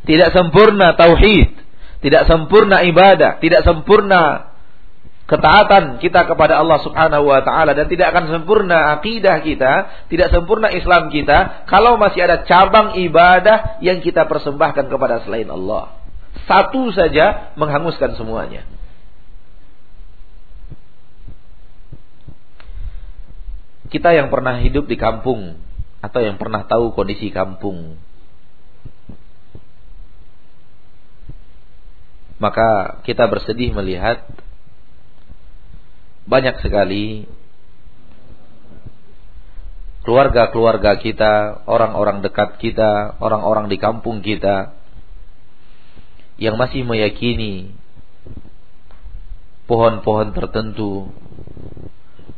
Tidak 0.04 0.34
sempurna 0.34 0.98
tauhid, 0.98 1.54
tidak 2.02 2.26
sempurna 2.26 2.82
ibadah, 2.82 3.38
tidak 3.38 3.62
sempurna 3.62 4.49
ketaatan 5.30 6.02
kita 6.02 6.26
kepada 6.26 6.58
Allah 6.58 6.82
Subhanahu 6.82 7.30
wa 7.30 7.38
taala 7.46 7.70
dan 7.70 7.86
tidak 7.86 8.10
akan 8.10 8.34
sempurna 8.34 8.98
akidah 8.98 9.38
kita, 9.46 9.72
tidak 10.10 10.34
sempurna 10.34 10.74
Islam 10.74 11.06
kita 11.14 11.70
kalau 11.70 11.94
masih 11.94 12.26
ada 12.26 12.42
cabang 12.42 12.98
ibadah 12.98 13.78
yang 13.78 14.02
kita 14.02 14.26
persembahkan 14.26 14.90
kepada 14.90 15.22
selain 15.22 15.46
Allah. 15.46 15.94
Satu 16.50 16.90
saja 16.90 17.54
menghanguskan 17.54 18.18
semuanya. 18.18 18.66
Kita 23.86 24.10
yang 24.10 24.34
pernah 24.34 24.58
hidup 24.58 24.90
di 24.90 24.98
kampung 24.98 25.62
atau 26.02 26.20
yang 26.22 26.42
pernah 26.42 26.66
tahu 26.66 26.90
kondisi 26.90 27.30
kampung 27.30 27.98
maka 32.40 32.98
kita 33.04 33.28
bersedih 33.28 33.76
melihat 33.76 34.24
banyak 36.28 36.60
sekali 36.60 37.28
keluarga-keluarga 40.04 40.96
kita, 40.96 41.64
orang-orang 41.68 42.24
dekat 42.24 42.56
kita, 42.56 43.20
orang-orang 43.20 43.68
di 43.68 43.76
kampung 43.76 44.24
kita 44.24 44.72
yang 46.40 46.56
masih 46.56 46.88
meyakini 46.88 47.76
pohon-pohon 49.68 50.32
tertentu, 50.32 51.12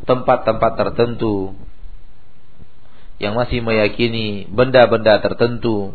tempat-tempat 0.04 0.72
tertentu, 0.74 1.54
yang 3.22 3.38
masih 3.38 3.62
meyakini 3.62 4.50
benda-benda 4.50 5.22
tertentu, 5.22 5.94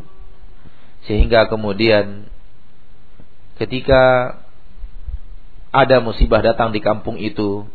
sehingga 1.03 1.51
kemudian 1.51 2.31
ketika 3.59 4.33
ada 5.75 5.99
musibah 5.99 6.39
datang 6.39 6.71
di 6.71 6.79
kampung 6.79 7.19
itu, 7.19 7.67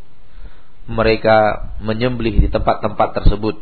mereka 0.86 1.70
menyembelih 1.78 2.42
di 2.42 2.48
tempat-tempat 2.50 3.22
tersebut. 3.22 3.58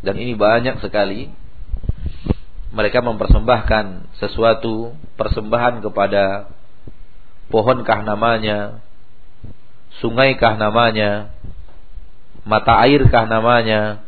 Dan 0.00 0.16
ini 0.16 0.36
banyak 0.36 0.80
sekali 0.80 1.28
mereka 2.70 3.02
mempersembahkan 3.02 4.14
sesuatu 4.22 4.94
persembahan 5.18 5.82
kepada 5.82 6.54
pohonkah 7.50 8.06
namanya, 8.06 8.78
sungaikah 9.98 10.54
namanya, 10.54 11.34
mata 12.46 12.78
airkah 12.86 13.26
namanya, 13.26 14.06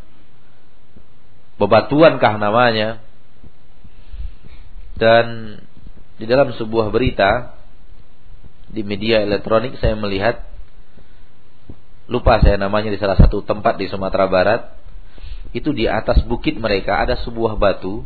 bebatuankah 1.58 2.38
namanya. 2.38 3.02
Dan 4.94 5.58
di 6.22 6.24
dalam 6.30 6.54
sebuah 6.54 6.94
berita 6.94 7.58
di 8.70 8.86
media 8.86 9.26
elektronik 9.26 9.74
saya 9.82 9.98
melihat 9.98 10.51
lupa 12.12 12.36
saya 12.44 12.60
namanya 12.60 12.92
di 12.92 13.00
salah 13.00 13.16
satu 13.16 13.40
tempat 13.40 13.80
di 13.80 13.88
Sumatera 13.88 14.28
Barat. 14.28 14.76
Itu 15.56 15.72
di 15.72 15.88
atas 15.88 16.20
bukit 16.28 16.60
mereka 16.60 17.00
ada 17.00 17.16
sebuah 17.16 17.56
batu 17.56 18.04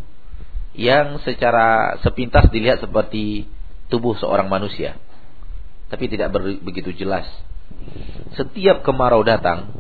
yang 0.79 1.19
secara 1.27 1.99
sepintas 2.07 2.47
dilihat 2.51 2.79
seperti 2.79 3.51
tubuh 3.90 4.14
seorang 4.14 4.47
manusia. 4.47 4.95
Tapi 5.90 6.07
tidak 6.07 6.35
begitu 6.62 6.95
jelas. 6.95 7.27
Setiap 8.35 8.87
kemarau 8.87 9.27
datang 9.27 9.75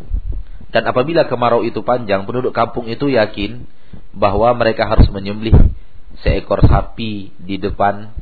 dan 0.76 0.82
apabila 0.92 1.24
kemarau 1.24 1.62
itu 1.62 1.80
panjang 1.86 2.26
penduduk 2.26 2.52
kampung 2.52 2.90
itu 2.90 3.08
yakin 3.08 3.64
bahwa 4.12 4.52
mereka 4.52 4.84
harus 4.84 5.06
menyembelih 5.08 5.54
seekor 6.20 6.64
sapi 6.66 7.32
di 7.38 7.56
depan 7.56 8.12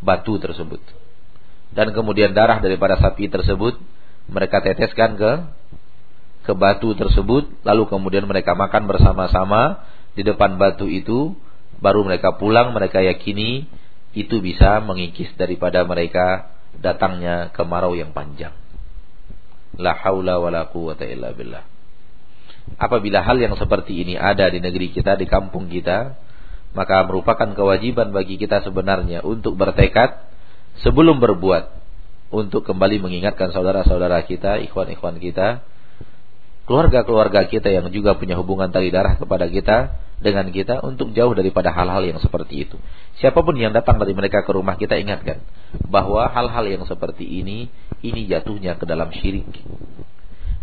batu 0.00 0.34
tersebut. 0.40 0.82
Dan 1.70 1.92
kemudian 1.92 2.32
darah 2.32 2.58
daripada 2.58 2.96
sapi 2.96 3.28
tersebut 3.28 3.76
mereka 4.26 4.62
teteskan 4.62 5.14
ke 5.18 5.32
ke 6.46 6.52
batu 6.54 6.94
tersebut 6.94 7.50
lalu 7.66 7.90
kemudian 7.90 8.26
mereka 8.26 8.54
makan 8.54 8.86
bersama-sama 8.86 9.82
di 10.14 10.22
depan 10.22 10.58
batu 10.58 10.86
itu 10.86 11.34
baru 11.82 12.06
mereka 12.06 12.38
pulang 12.38 12.70
mereka 12.72 13.02
yakini 13.02 13.66
itu 14.16 14.40
bisa 14.40 14.80
mengikis 14.80 15.28
daripada 15.36 15.84
mereka 15.84 16.56
datangnya 16.80 17.52
kemarau 17.52 17.92
yang 17.92 18.16
panjang. 18.16 18.56
La 19.76 19.92
haula 19.92 20.40
wala 20.40 20.72
quwata 20.72 21.04
illa 21.04 21.36
billah. 21.36 21.64
Apabila 22.80 23.20
hal 23.20 23.36
yang 23.36 23.54
seperti 23.60 23.92
ini 23.92 24.16
ada 24.16 24.48
di 24.48 24.58
negeri 24.58 24.90
kita 24.90 25.20
di 25.20 25.28
kampung 25.28 25.68
kita 25.68 26.16
maka 26.72 27.04
merupakan 27.08 27.56
kewajiban 27.56 28.12
bagi 28.12 28.36
kita 28.36 28.60
sebenarnya 28.64 29.24
untuk 29.24 29.56
bertekad 29.56 30.28
sebelum 30.84 31.22
berbuat 31.22 31.75
untuk 32.30 32.66
kembali 32.66 32.98
mengingatkan 32.98 33.54
saudara-saudara 33.54 34.22
kita, 34.26 34.58
ikhwan-ikhwan 34.66 35.22
kita, 35.22 35.62
keluarga-keluarga 36.66 37.46
kita 37.46 37.70
yang 37.70 37.86
juga 37.94 38.18
punya 38.18 38.34
hubungan 38.34 38.74
tali 38.74 38.90
darah 38.90 39.14
kepada 39.14 39.46
kita 39.46 39.94
dengan 40.18 40.50
kita 40.50 40.82
untuk 40.82 41.14
jauh 41.14 41.30
daripada 41.36 41.70
hal-hal 41.70 42.02
yang 42.02 42.18
seperti 42.18 42.66
itu. 42.66 42.76
Siapa 43.22 43.38
pun 43.46 43.54
yang 43.54 43.70
datang 43.70 44.02
dari 44.02 44.16
mereka 44.16 44.42
ke 44.42 44.50
rumah 44.50 44.74
kita 44.74 44.98
ingatkan 44.98 45.44
bahwa 45.86 46.26
hal-hal 46.26 46.66
yang 46.66 46.82
seperti 46.88 47.22
ini 47.22 47.70
ini 48.02 48.26
jatuhnya 48.26 48.74
ke 48.80 48.84
dalam 48.88 49.14
syirik. 49.14 49.46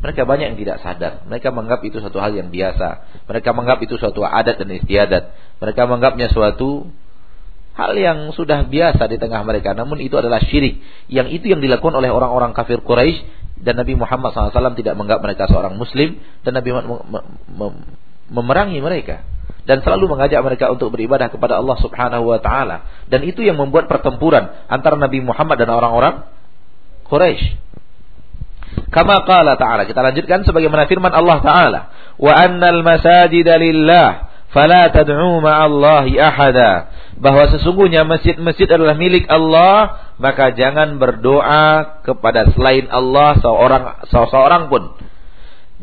Mereka 0.04 0.28
banyak 0.28 0.46
yang 0.52 0.60
tidak 0.60 0.78
sadar. 0.84 1.24
Mereka 1.32 1.56
menganggap 1.56 1.80
itu 1.88 2.04
suatu 2.04 2.20
hal 2.20 2.36
yang 2.36 2.52
biasa. 2.52 3.08
Mereka 3.24 3.56
menganggap 3.56 3.80
itu 3.88 3.96
suatu 3.96 4.20
adat 4.28 4.60
dan 4.60 4.68
istiadat. 4.76 5.32
Mereka 5.64 5.88
menganggapnya 5.88 6.28
suatu 6.28 6.92
Hal 7.74 7.98
yang 7.98 8.30
sudah 8.38 8.70
biasa 8.70 9.10
di 9.10 9.18
tengah 9.18 9.42
mereka. 9.42 9.74
Namun 9.74 9.98
itu 9.98 10.14
adalah 10.14 10.38
syirik. 10.46 10.78
Yang 11.10 11.42
itu 11.42 11.46
yang 11.58 11.62
dilakukan 11.62 11.98
oleh 11.98 12.14
orang-orang 12.14 12.54
kafir 12.54 12.82
Quraisy 12.86 13.44
dan 13.64 13.80
Nabi 13.80 13.96
Muhammad 13.96 14.36
SAW 14.36 14.76
tidak 14.76 14.94
menganggap 14.94 15.24
mereka 15.24 15.44
seorang 15.48 15.74
Muslim 15.80 16.20
dan 16.44 16.60
Nabi 16.60 16.70
Muhammad 16.76 17.24
memerangi 18.28 18.80
mereka 18.84 19.24
dan 19.64 19.80
selalu 19.80 20.12
mengajak 20.12 20.44
mereka 20.44 20.68
untuk 20.72 20.92
beribadah 20.92 21.32
kepada 21.32 21.60
Allah 21.64 21.80
Subhanahu 21.80 22.28
wa 22.28 22.40
taala 22.44 23.08
dan 23.08 23.24
itu 23.24 23.40
yang 23.40 23.56
membuat 23.56 23.88
pertempuran 23.88 24.52
antara 24.68 25.00
Nabi 25.00 25.24
Muhammad 25.24 25.56
dan 25.56 25.72
orang-orang 25.72 26.28
Quraisy. 27.08 27.64
Kama 28.90 29.26
qala 29.26 29.54
ta'ala 29.54 29.86
kita 29.86 30.02
lanjutkan 30.02 30.42
sebagaimana 30.46 30.90
firman 30.90 31.14
Allah 31.14 31.38
taala 31.46 31.82
wa 32.18 32.34
annal 32.34 32.82
masajida 32.82 33.58
lillah 33.58 34.34
fala 34.50 34.90
tad'u 34.90 35.42
ma'allahi 35.42 36.18
ahada 36.18 36.90
bahwa 37.18 37.46
sesungguhnya 37.50 38.06
masjid-masjid 38.08 38.66
adalah 38.70 38.98
milik 38.98 39.30
Allah 39.30 40.12
maka 40.18 40.54
jangan 40.54 40.98
berdoa 40.98 42.02
kepada 42.06 42.50
selain 42.54 42.90
Allah 42.90 43.38
seorang 43.42 43.84
seseorang 44.10 44.70
pun. 44.70 44.98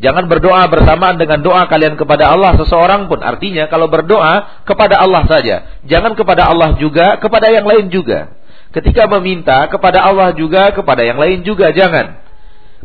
Jangan 0.01 0.25
berdoa 0.25 0.65
bersamaan 0.65 1.21
dengan 1.21 1.45
doa 1.45 1.69
kalian 1.69 1.93
kepada 1.93 2.25
Allah 2.25 2.57
seseorang 2.57 3.05
pun. 3.05 3.21
Artinya 3.21 3.69
kalau 3.69 3.85
berdoa 3.85 4.63
kepada 4.65 4.97
Allah 4.97 5.23
saja 5.29 5.55
jangan 5.85 6.17
kepada 6.17 6.49
Allah 6.49 6.75
juga 6.81 7.19
kepada 7.21 7.47
yang 7.47 7.67
lain 7.67 7.93
juga. 7.93 8.35
Ketika 8.71 9.03
meminta 9.19 9.67
kepada 9.67 9.99
Allah 10.03 10.31
juga 10.31 10.71
kepada 10.71 11.03
yang 11.03 11.19
lain 11.19 11.43
juga 11.43 11.75
jangan. 11.75 12.23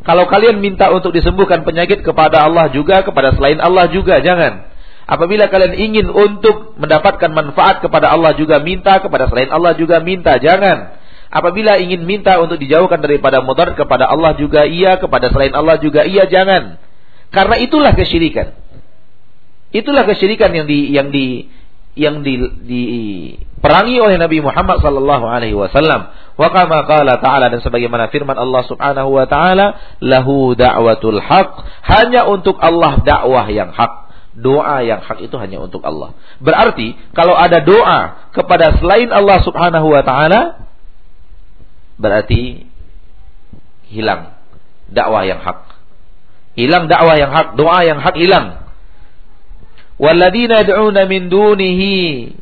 Kalau 0.05 0.29
kalian 0.29 0.61
minta 0.61 0.93
untuk 0.93 1.11
disembuhkan 1.11 1.67
penyakit 1.67 2.05
kepada 2.05 2.47
Allah 2.47 2.71
juga 2.71 3.03
kepada 3.03 3.35
selain 3.35 3.59
Allah 3.59 3.91
juga 3.91 4.23
jangan 4.23 4.76
Apabila 5.07 5.47
kalian 5.47 5.79
ingin 5.79 6.07
untuk 6.11 6.75
mendapatkan 6.83 7.31
manfaat 7.31 7.79
kepada 7.79 8.11
Allah 8.11 8.35
juga 8.35 8.59
minta, 8.59 8.99
kepada 8.99 9.31
selain 9.31 9.55
Allah 9.55 9.79
juga 9.79 10.03
minta, 10.03 10.35
jangan. 10.43 10.99
Apabila 11.31 11.79
ingin 11.79 12.03
minta 12.03 12.43
untuk 12.43 12.59
dijauhkan 12.59 12.99
daripada 12.99 13.39
mudarat 13.39 13.79
kepada 13.79 14.11
Allah 14.11 14.35
juga 14.35 14.67
iya, 14.67 14.99
kepada 14.99 15.31
selain 15.31 15.55
Allah 15.55 15.79
juga 15.79 16.03
iya, 16.03 16.27
jangan. 16.27 16.83
Karena 17.31 17.55
itulah 17.63 17.95
kesyirikan. 17.95 18.59
Itulah 19.71 20.07
kesyirikan 20.11 20.51
yang 20.55 20.67
di 20.67 20.91
yang 20.91 21.11
di 21.15 21.51
yang 21.97 22.21
diperangi 22.23 23.97
oleh 23.99 24.21
Nabi 24.21 24.45
Muhammad 24.45 24.85
sallallahu 24.85 25.25
alaihi 25.27 25.57
wasallam. 25.57 26.13
Wa 26.37 26.49
kama 26.53 26.85
qala 26.85 27.17
ta'ala 27.19 27.49
dan 27.49 27.65
sebagaimana 27.65 28.13
firman 28.13 28.37
Allah 28.37 28.63
Subhanahu 28.69 29.17
wa 29.17 29.25
taala, 29.25 29.97
lahu 30.05 30.53
da'watul 30.53 31.19
haq, 31.23 31.65
hanya 31.89 32.29
untuk 32.29 32.61
Allah 32.61 33.01
dakwah 33.01 33.49
yang 33.49 33.73
hak. 33.73 34.06
Doa 34.37 34.85
yang 34.85 35.01
hak 35.01 35.25
itu 35.25 35.33
hanya 35.41 35.65
untuk 35.65 35.81
Allah. 35.81 36.13
Berarti 36.45 36.93
kalau 37.17 37.33
ada 37.33 37.65
doa 37.65 38.29
kepada 38.37 38.77
selain 38.77 39.09
Allah 39.09 39.41
Subhanahu 39.41 39.89
wa 39.89 40.05
taala 40.05 40.69
berarti 41.97 42.69
hilang 43.89 44.37
dakwah 44.93 45.25
yang 45.25 45.41
hak. 45.41 45.73
Hilang 46.57 46.89
dakwah 46.89 47.17
yang 47.17 47.33
hak, 47.33 47.57
doa 47.57 47.81
yang 47.85 48.01
hak 48.01 48.17
hilang. 48.17 48.69
Walladzina 49.97 50.65
yad'una 50.65 51.09
min 51.09 51.33
dunihi 51.33 52.37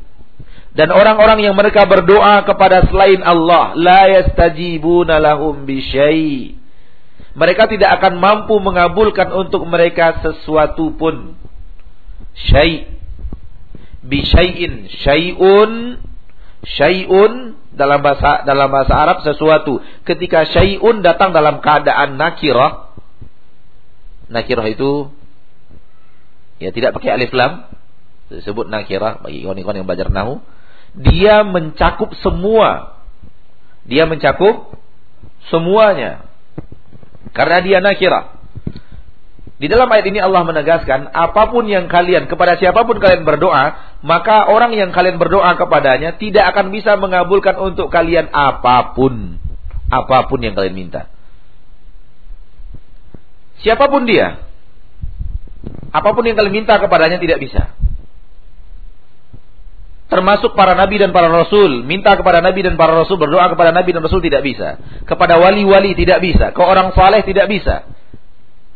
dan 0.74 0.90
orang-orang 0.90 1.46
yang 1.46 1.54
mereka 1.54 1.87
berdoa 1.87 2.42
kepada 2.42 2.90
selain 2.90 3.22
Allah 3.22 3.78
la 3.78 4.11
yastajibuna 4.11 5.22
lahum 5.22 5.62
bisyai 5.62 6.59
mereka 7.38 7.70
tidak 7.70 8.02
akan 8.02 8.18
mampu 8.18 8.59
mengabulkan 8.59 9.30
untuk 9.30 9.62
mereka 9.70 10.18
sesuatu 10.22 10.98
pun 10.98 11.38
syai. 12.35 12.90
Bisyai'in 14.05 14.90
syai'un. 15.03 15.72
Syai'un. 16.64 17.33
Dalam 17.74 18.07
bahasa 18.07 18.46
dalam 18.46 18.70
bahasa 18.70 18.94
Arab 18.94 19.18
sesuatu. 19.27 19.83
Ketika 20.07 20.46
syai'un 20.46 21.03
datang 21.03 21.35
dalam 21.35 21.59
keadaan 21.59 22.20
nakirah. 22.20 22.94
Nakirah 24.31 24.66
itu 24.70 25.11
ya 26.62 26.70
tidak 26.70 26.96
pakai 26.96 27.18
alif 27.18 27.33
lam. 27.35 27.66
Disebut 28.31 28.66
nakirah 28.72 29.20
bagi 29.20 29.44
kawan-kawan 29.44 29.79
yang 29.79 29.88
belajar 29.88 30.09
nahu. 30.09 30.40
Dia 30.94 31.42
mencakup 31.42 32.14
semua. 32.22 33.03
Dia 33.85 34.09
mencakup 34.09 34.79
semuanya. 35.53 36.24
Karena 37.35 37.59
dia 37.61 37.79
nakirah 37.83 38.33
di 39.54 39.70
dalam 39.70 39.86
ayat 39.86 40.06
ini 40.10 40.18
Allah 40.18 40.42
menegaskan 40.42 41.14
apa 41.14 41.50
pun 41.54 41.64
yang 41.70 41.86
kalian 41.86 42.26
kepada 42.26 42.58
siapa 42.58 42.82
pun 42.82 42.98
kalian 42.98 43.22
berdoa 43.22 43.96
maka 44.02 44.50
orang 44.50 44.74
yang 44.74 44.90
kalian 44.90 45.16
berdoa 45.16 45.54
kepadanya 45.54 46.18
tidak 46.18 46.50
akan 46.50 46.74
bisa 46.74 46.98
mengabulkan 46.98 47.54
untuk 47.62 47.86
kalian 47.88 48.28
apa 48.34 48.98
pun 48.98 49.38
apa 49.88 50.26
pun 50.26 50.42
yang 50.42 50.58
kalian 50.58 50.74
minta 50.74 51.06
siapa 53.62 53.86
pun 53.86 54.04
dia 54.10 54.44
Apa 55.94 56.10
pun 56.10 56.26
yang 56.26 56.34
kalian 56.34 56.66
minta 56.66 56.74
kepadanya 56.82 57.22
tidak 57.22 57.38
bisa. 57.38 57.70
Termasuk 60.10 60.58
para 60.58 60.74
nabi 60.74 60.98
dan 60.98 61.14
para 61.14 61.30
rasul. 61.30 61.86
Minta 61.86 62.18
kepada 62.18 62.42
nabi 62.42 62.66
dan 62.66 62.74
para 62.74 62.98
rasul. 62.98 63.14
Berdoa 63.14 63.46
kepada 63.54 63.70
nabi 63.70 63.94
dan 63.94 64.02
rasul 64.02 64.18
tidak 64.18 64.42
bisa. 64.42 64.82
Kepada 65.06 65.38
wali-wali 65.38 65.94
tidak 65.94 66.18
bisa. 66.18 66.50
Ke 66.50 66.62
orang 66.66 66.90
saleh 66.98 67.22
tidak 67.22 67.46
bisa. 67.46 67.86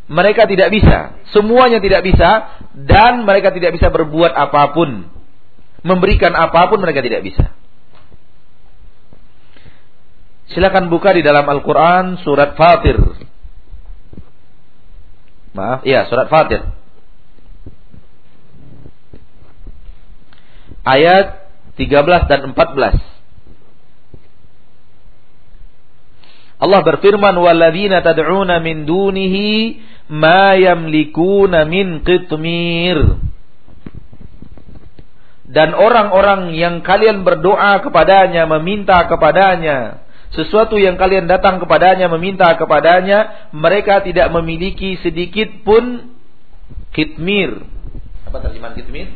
Mereka 0.09 0.49
tidak 0.49 0.73
bisa. 0.73 1.21
Semuanya 1.37 1.79
tidak 1.79 2.05
bisa. 2.05 2.61
Dan 2.73 3.29
mereka 3.29 3.53
tidak 3.53 3.77
bisa 3.77 3.93
berbuat 3.93 4.33
apa 4.33 4.73
pun. 4.73 5.09
Memberikan 5.85 6.33
apa 6.35 6.69
pun 6.73 6.81
mereka 6.81 7.05
tidak 7.05 7.23
bisa. 7.23 7.53
Silakan 10.49 10.89
buka 10.89 11.13
di 11.13 11.21
dalam 11.21 11.45
Al-Quran 11.45 12.25
surat 12.25 12.57
Fatir. 12.57 12.97
Maaf, 15.53 15.85
iya 15.85 16.09
surat 16.09 16.33
Fatir. 16.33 16.79
ayat 20.89 21.53
13 21.77 22.31
dan 22.31 22.41
14. 22.57 22.97
Allah 26.59 26.81
berfirman 26.83 27.39
walladzina 27.39 28.03
tad'una 28.03 28.59
min 28.59 28.83
dunihi 28.83 29.79
ma 30.09 30.57
yamlikuna 30.57 31.69
min 31.69 32.03
qitmir. 32.03 33.21
Dan 35.49 35.73
orang-orang 35.73 36.53
yang 36.53 36.85
kalian 36.85 37.25
berdoa 37.25 37.81
kepadanya, 37.81 38.45
meminta 38.45 39.01
kepadanya, 39.09 40.05
sesuatu 40.29 40.77
yang 40.77 41.01
kalian 41.01 41.25
datang 41.25 41.57
kepadanya, 41.57 42.05
meminta 42.13 42.53
kepadanya, 42.53 43.49
mereka 43.57 44.05
tidak 44.05 44.29
memiliki 44.29 45.01
sedikit 45.01 45.49
pun 45.65 46.13
kitmir. 46.93 47.65
Apa 48.29 48.45
terjemahan 48.45 48.77
kitmir? 48.77 49.09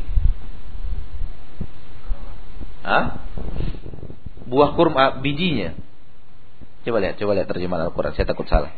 Hah? 2.81 3.21
Buah 4.49 4.73
kurma 4.73 5.21
bijinya. 5.21 5.77
Coba 6.83 6.97
lihat, 6.99 7.15
coba 7.21 7.31
lihat 7.37 7.47
terjemahan 7.47 7.87
Al-Quran. 7.87 8.11
Saya 8.17 8.27
takut 8.27 8.49
salah. 8.49 8.73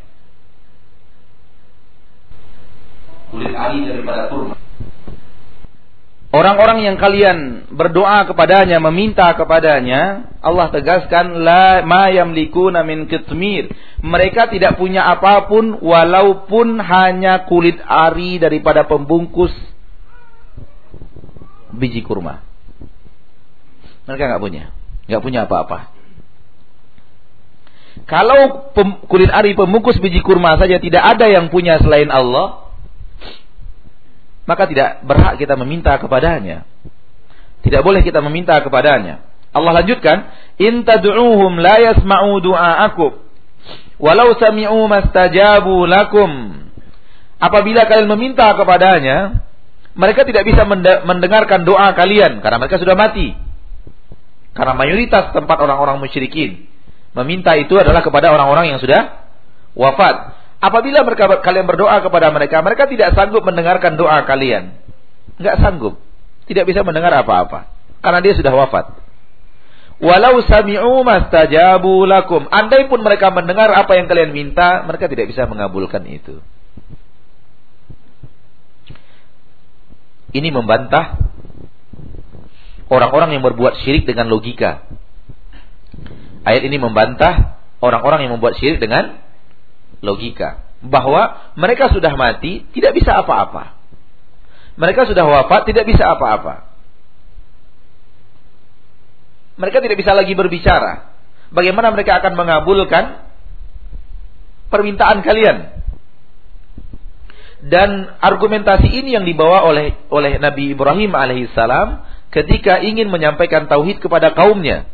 Kulit 3.32 3.54
ari 3.54 3.86
daripada 3.90 4.30
kurma. 4.30 4.56
Orang-orang 6.36 6.84
yang 6.84 6.98
kalian 7.00 7.72
berdoa 7.72 8.28
kepadanya, 8.28 8.84
meminta 8.84 9.32
kepadanya, 9.40 10.36
Allah 10.44 10.68
tegaskan 10.68 11.48
la 11.48 11.80
ma 11.88 12.12
yamlikuna 12.12 12.84
min 12.84 13.08
kitmir. 13.08 13.72
Mereka 14.04 14.52
tidak 14.52 14.76
punya 14.76 15.08
apa 15.08 15.48
pun 15.48 15.80
walaupun 15.80 16.76
hanya 16.84 17.48
kulit 17.48 17.80
ari 17.80 18.36
daripada 18.36 18.84
pembungkus 18.84 19.56
biji 21.72 22.04
kurma. 22.04 22.44
Mereka 24.04 24.36
nggak 24.36 24.44
punya, 24.44 24.76
nggak 25.08 25.24
punya 25.24 25.48
apa-apa. 25.48 25.96
Kalau 28.12 28.76
kulit 29.08 29.32
ari 29.32 29.56
pembungkus 29.56 30.04
biji 30.04 30.20
kurma 30.20 30.60
saja 30.60 30.84
tidak 30.84 31.16
ada 31.16 31.32
yang 31.32 31.48
punya 31.48 31.80
selain 31.80 32.12
Allah, 32.12 32.65
maka 34.46 34.70
tidak 34.70 35.02
berhak 35.06 35.42
kita 35.42 35.58
meminta 35.58 35.98
kepadanya. 35.98 36.66
Tidak 37.66 37.82
boleh 37.82 38.06
kita 38.06 38.22
meminta 38.22 38.62
kepadanya. 38.62 39.26
Allah 39.50 39.82
lanjutkan, 39.82 40.30
"In 40.62 40.86
tad'uuhum 40.86 41.58
la 41.58 41.82
yasma'u 41.82 42.38
du'aakum 42.46 43.12
walau 43.98 44.38
sami'u 44.38 44.86
mastajabu 44.86 45.90
lakum." 45.90 46.32
Apabila 47.42 47.90
kalian 47.90 48.08
meminta 48.08 48.54
kepadanya, 48.54 49.44
mereka 49.96 50.28
tidak 50.28 50.46
bisa 50.46 50.68
mendengarkan 51.08 51.64
doa 51.64 51.96
kalian 51.96 52.44
karena 52.44 52.58
mereka 52.62 52.78
sudah 52.78 52.94
mati. 52.94 53.34
Karena 54.56 54.76
mayoritas 54.76 55.36
tempat 55.36 55.58
orang-orang 55.60 56.00
musyrikin 56.00 56.68
meminta 57.16 57.56
itu 57.56 57.76
adalah 57.80 58.04
kepada 58.04 58.32
orang-orang 58.32 58.76
yang 58.76 58.80
sudah 58.84 59.24
wafat. 59.72 60.35
Apabila 60.64 61.04
mereka 61.04 61.42
kalian 61.44 61.68
berdoa 61.68 62.00
kepada 62.02 62.32
mereka, 62.32 62.64
mereka 62.64 62.88
tidak 62.88 63.14
sanggup 63.14 63.44
mendengarkan 63.44 64.00
doa 64.00 64.24
kalian. 64.24 64.80
Enggak 65.38 65.60
sanggup. 65.62 66.00
Tidak 66.46 66.64
bisa 66.64 66.82
mendengar 66.86 67.12
apa-apa. 67.12 67.70
Karena 68.00 68.20
dia 68.22 68.34
sudah 68.38 68.54
wafat. 68.54 69.06
Walau 70.00 70.44
sami'u 70.44 71.02
mastajabu 71.08 72.04
lakum. 72.04 72.46
Andai 72.52 72.92
pun 72.92 73.00
mereka 73.00 73.32
mendengar 73.32 73.72
apa 73.72 73.96
yang 73.96 74.12
kalian 74.12 74.36
minta, 74.36 74.84
mereka 74.84 75.08
tidak 75.08 75.32
bisa 75.32 75.48
mengabulkan 75.48 76.04
itu. 76.08 76.44
Ini 80.36 80.52
membantah 80.52 81.16
orang-orang 82.92 83.40
yang 83.40 83.44
berbuat 83.48 83.80
syirik 83.88 84.04
dengan 84.04 84.28
logika. 84.28 84.84
Ayat 86.44 86.68
ini 86.68 86.76
membantah 86.76 87.58
orang-orang 87.80 88.28
yang 88.28 88.36
membuat 88.36 88.60
syirik 88.60 88.84
dengan 88.84 89.25
logika. 90.06 90.62
Bahwa 90.86 91.54
mereka 91.58 91.90
sudah 91.90 92.14
mati, 92.14 92.62
tidak 92.78 92.94
bisa 92.94 93.18
apa-apa. 93.26 93.74
Mereka 94.78 95.10
sudah 95.10 95.26
wafat, 95.26 95.66
tidak 95.66 95.90
bisa 95.90 96.06
apa-apa. 96.06 96.70
Mereka 99.56 99.80
tidak 99.80 99.98
bisa 99.98 100.12
lagi 100.12 100.36
berbicara. 100.36 101.16
Bagaimana 101.50 101.90
mereka 101.96 102.20
akan 102.20 102.36
mengabulkan 102.36 103.24
permintaan 104.68 105.24
kalian? 105.24 105.80
Dan 107.66 108.14
argumentasi 108.20 108.92
ini 108.92 109.16
yang 109.16 109.26
dibawa 109.26 109.66
oleh 109.66 109.96
oleh 110.12 110.38
Nabi 110.38 110.76
Ibrahim 110.76 111.16
alaihissalam 111.16 112.04
ketika 112.30 112.84
ingin 112.84 113.08
menyampaikan 113.08 113.72
tauhid 113.72 114.04
kepada 114.04 114.36
kaumnya. 114.36 114.92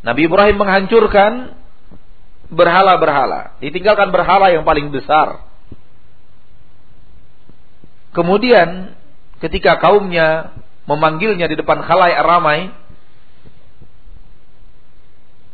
Nabi 0.00 0.26
Ibrahim 0.26 0.56
menghancurkan 0.56 1.54
berhala-berhala, 2.54 3.58
ditinggalkan 3.58 4.14
berhala 4.14 4.54
yang 4.54 4.62
paling 4.62 4.88
besar. 4.94 5.42
Kemudian 8.14 8.94
ketika 9.42 9.82
kaumnya 9.82 10.54
memanggilnya 10.86 11.50
di 11.50 11.58
depan 11.58 11.82
khalayak 11.82 12.22
ramai 12.22 12.70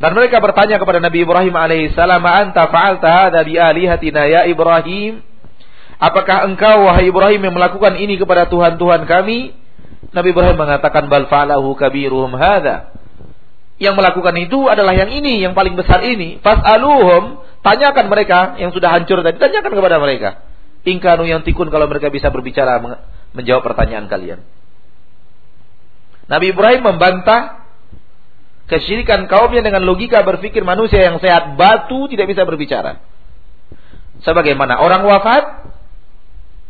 dan 0.00 0.16
mereka 0.16 0.40
bertanya 0.40 0.80
kepada 0.80 0.96
Nabi 1.00 1.24
Ibrahim 1.24 1.52
alaihissalam, 1.52 2.24
"Anta 2.24 2.68
fa'alta 2.72 3.08
hadza 3.08 3.40
bi 3.44 3.56
ya 3.56 4.48
Ibrahim?" 4.48 5.20
Apakah 6.00 6.48
engkau 6.48 6.88
wahai 6.88 7.12
Ibrahim 7.12 7.44
yang 7.44 7.52
melakukan 7.52 8.00
ini 8.00 8.16
kepada 8.16 8.48
Tuhan-Tuhan 8.48 9.04
kami? 9.04 9.52
Nabi 10.16 10.28
Ibrahim 10.32 10.56
mengatakan 10.56 11.12
bal 11.12 11.28
fa'alahu 11.28 11.76
kabiruhum 11.76 12.32
hadza. 12.40 12.99
Yang 13.80 13.94
melakukan 13.96 14.36
itu 14.36 14.68
adalah 14.68 14.92
yang 14.92 15.08
ini, 15.08 15.40
yang 15.40 15.56
paling 15.56 15.72
besar 15.72 16.04
ini. 16.04 16.36
Fas'aluhum, 16.44 17.40
tanyakan 17.64 18.12
mereka 18.12 18.60
yang 18.60 18.76
sudah 18.76 18.92
hancur 18.92 19.24
tadi, 19.24 19.40
tanyakan 19.40 19.72
kepada 19.72 19.96
mereka. 19.96 20.44
Ingkanu 20.84 21.24
yang 21.24 21.40
tikun 21.40 21.72
kalau 21.72 21.88
mereka 21.88 22.12
bisa 22.12 22.28
berbicara 22.28 22.76
menjawab 23.32 23.64
pertanyaan 23.64 24.04
kalian. 24.04 24.44
Nabi 26.28 26.52
Ibrahim 26.52 26.86
membantah 26.86 27.66
kesyirikan 28.70 29.26
kaumnya 29.26 29.66
dengan 29.66 29.82
logika 29.82 30.22
berpikir 30.22 30.62
manusia 30.62 31.02
yang 31.02 31.18
sehat. 31.18 31.58
Batu 31.58 32.06
tidak 32.06 32.30
bisa 32.30 32.46
berbicara. 32.46 33.02
Sebagaimana 34.22 34.78
orang 34.78 35.02
wafat 35.08 35.72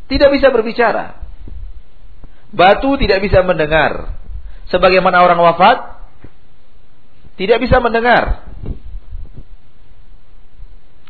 tidak 0.08 0.32
bisa 0.32 0.48
berbicara. 0.48 1.20
Batu 2.50 2.96
tidak 2.98 3.20
bisa 3.20 3.44
mendengar. 3.44 4.16
Sebagaimana 4.72 5.22
orang 5.22 5.38
wafat 5.38 5.99
tidak 7.40 7.56
bisa 7.64 7.80
mendengar. 7.80 8.52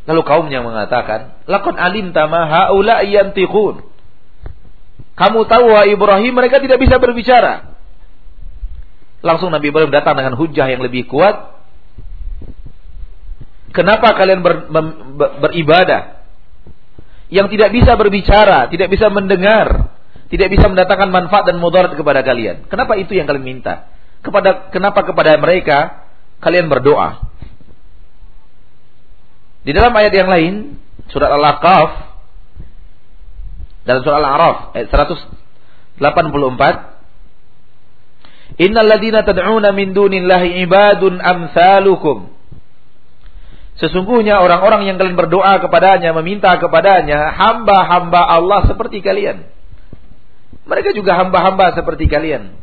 Lalu 0.07 0.21
kaumnya 0.23 0.63
mengatakan, 0.63 1.43
"Lakon 1.43 1.75
alim 1.75 2.15
tama 2.15 2.47
haula 2.47 3.03
yantiqun." 3.03 3.83
Kamu 5.19 5.43
tahu 5.43 5.65
wahai 5.75 5.91
Ibrahim 5.91 6.31
mereka 6.31 6.63
tidak 6.63 6.79
bisa 6.79 6.95
berbicara. 7.03 7.75
Langsung 9.21 9.51
Nabi 9.51 9.69
Ibrahim 9.69 9.91
datang 9.91 10.15
dengan 10.15 10.39
hujah 10.39 10.71
yang 10.71 10.79
lebih 10.79 11.05
kuat. 11.05 11.51
Kenapa 13.75 14.15
kalian 14.15 14.39
ber, 14.39 14.71
ber, 14.71 14.83
ber, 15.13 15.29
beribadah 15.45 16.25
yang 17.27 17.51
tidak 17.51 17.75
bisa 17.75 17.93
berbicara, 17.99 18.71
tidak 18.71 18.87
bisa 18.87 19.11
mendengar, 19.11 19.93
tidak 20.31 20.47
bisa 20.47 20.65
mendatangkan 20.71 21.11
manfaat 21.11 21.43
dan 21.43 21.59
mudarat 21.59 21.91
kepada 21.93 22.23
kalian? 22.23 22.65
Kenapa 22.71 22.95
itu 22.97 23.19
yang 23.19 23.27
kalian 23.27 23.45
minta? 23.45 23.91
Kepada 24.25 24.71
kenapa 24.73 25.05
kepada 25.05 25.37
mereka 25.37 26.00
kalian 26.41 26.67
berdoa. 26.67 27.21
Di 29.61 29.71
dalam 29.77 29.93
ayat 29.93 30.13
yang 30.13 30.29
lain, 30.29 30.81
surat 31.13 31.29
Al-Aqaf 31.29 32.11
dalam 33.81 34.01
surat 34.05 34.21
Al-A'raf 34.21 34.77
ayat 34.77 34.89
184 35.97 35.97
Innal 38.61 38.83
ladina 38.85 39.25
tad'una 39.25 39.73
min 39.73 39.95
dunillahi 39.95 40.61
ibadun 40.67 41.17
amsalukum 41.17 42.29
Sesungguhnya 43.81 44.37
orang-orang 44.37 44.85
yang 44.85 45.01
kalian 45.01 45.17
berdoa 45.17 45.57
kepadanya, 45.57 46.13
meminta 46.13 46.53
kepadanya, 46.61 47.33
hamba-hamba 47.33 48.21
Allah 48.29 48.69
seperti 48.69 49.01
kalian. 49.01 49.49
Mereka 50.69 50.93
juga 50.93 51.17
hamba-hamba 51.17 51.73
seperti 51.73 52.05
kalian. 52.05 52.61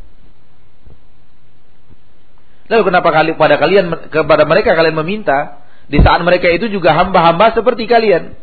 Lalu 2.68 2.83
kenapa 2.92 3.09
kali 3.09 3.33
pada 3.35 3.57
kalian 3.57 4.12
kepada 4.12 4.44
mereka 4.44 4.76
kalian 4.76 4.96
meminta 5.00 5.64
di 5.88 6.04
saat 6.04 6.20
mereka 6.20 6.52
itu 6.52 6.68
juga 6.68 6.92
hamba-hamba 6.92 7.57
seperti 7.57 7.88
kalian? 7.88 8.37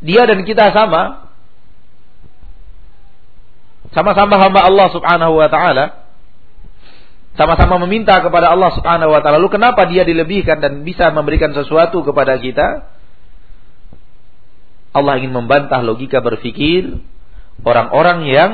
Dia 0.00 0.24
dan 0.24 0.48
kita 0.48 0.72
sama. 0.72 1.28
Sama-sama 3.92 4.40
hamba 4.40 4.64
Allah 4.64 4.88
Subhanahu 4.96 5.34
wa 5.36 5.48
taala. 5.52 6.08
Sama-sama 7.36 7.76
meminta 7.84 8.16
kepada 8.24 8.48
Allah 8.48 8.72
Subhanahu 8.72 9.12
wa 9.12 9.20
taala. 9.20 9.36
Lalu 9.36 9.60
kenapa 9.60 9.84
dia 9.92 10.08
dilebihkan 10.08 10.64
dan 10.64 10.80
bisa 10.88 11.12
memberikan 11.12 11.52
sesuatu 11.52 12.00
kepada 12.00 12.40
kita? 12.40 12.88
Allah 14.90 15.20
ingin 15.22 15.36
membantah 15.36 15.84
logika 15.84 16.18
berpikir 16.18 16.98
orang-orang 17.62 18.26
yang 18.26 18.52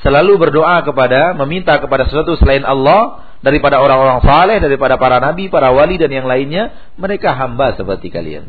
selalu 0.00 0.40
berdoa 0.40 0.80
kepada, 0.84 1.36
meminta 1.44 1.76
kepada 1.76 2.08
sesuatu 2.08 2.36
selain 2.40 2.64
Allah 2.64 3.24
daripada 3.44 3.80
orang-orang 3.80 4.20
saleh, 4.24 4.58
daripada 4.60 4.96
para 4.96 5.20
nabi, 5.20 5.52
para 5.52 5.72
wali 5.72 6.00
dan 6.00 6.12
yang 6.12 6.28
lainnya, 6.28 6.92
mereka 6.96 7.36
hamba 7.36 7.76
seperti 7.76 8.08
kalian. 8.08 8.48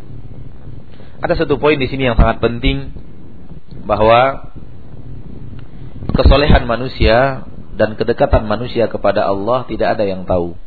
Ada 1.21 1.45
satu 1.45 1.61
poin 1.61 1.77
di 1.77 1.85
sini 1.85 2.09
yang 2.09 2.17
sangat 2.17 2.41
penting 2.41 2.91
bahwa 3.85 4.51
kesolehan 6.17 6.65
manusia 6.65 7.45
dan 7.77 7.95
kedekatan 7.95 8.47
manusia 8.47 8.89
kepada 8.89 9.27
Allah 9.27 9.63
tidak 9.67 9.95
ada 9.95 10.03
yang 10.07 10.25
tahu. 10.25 10.57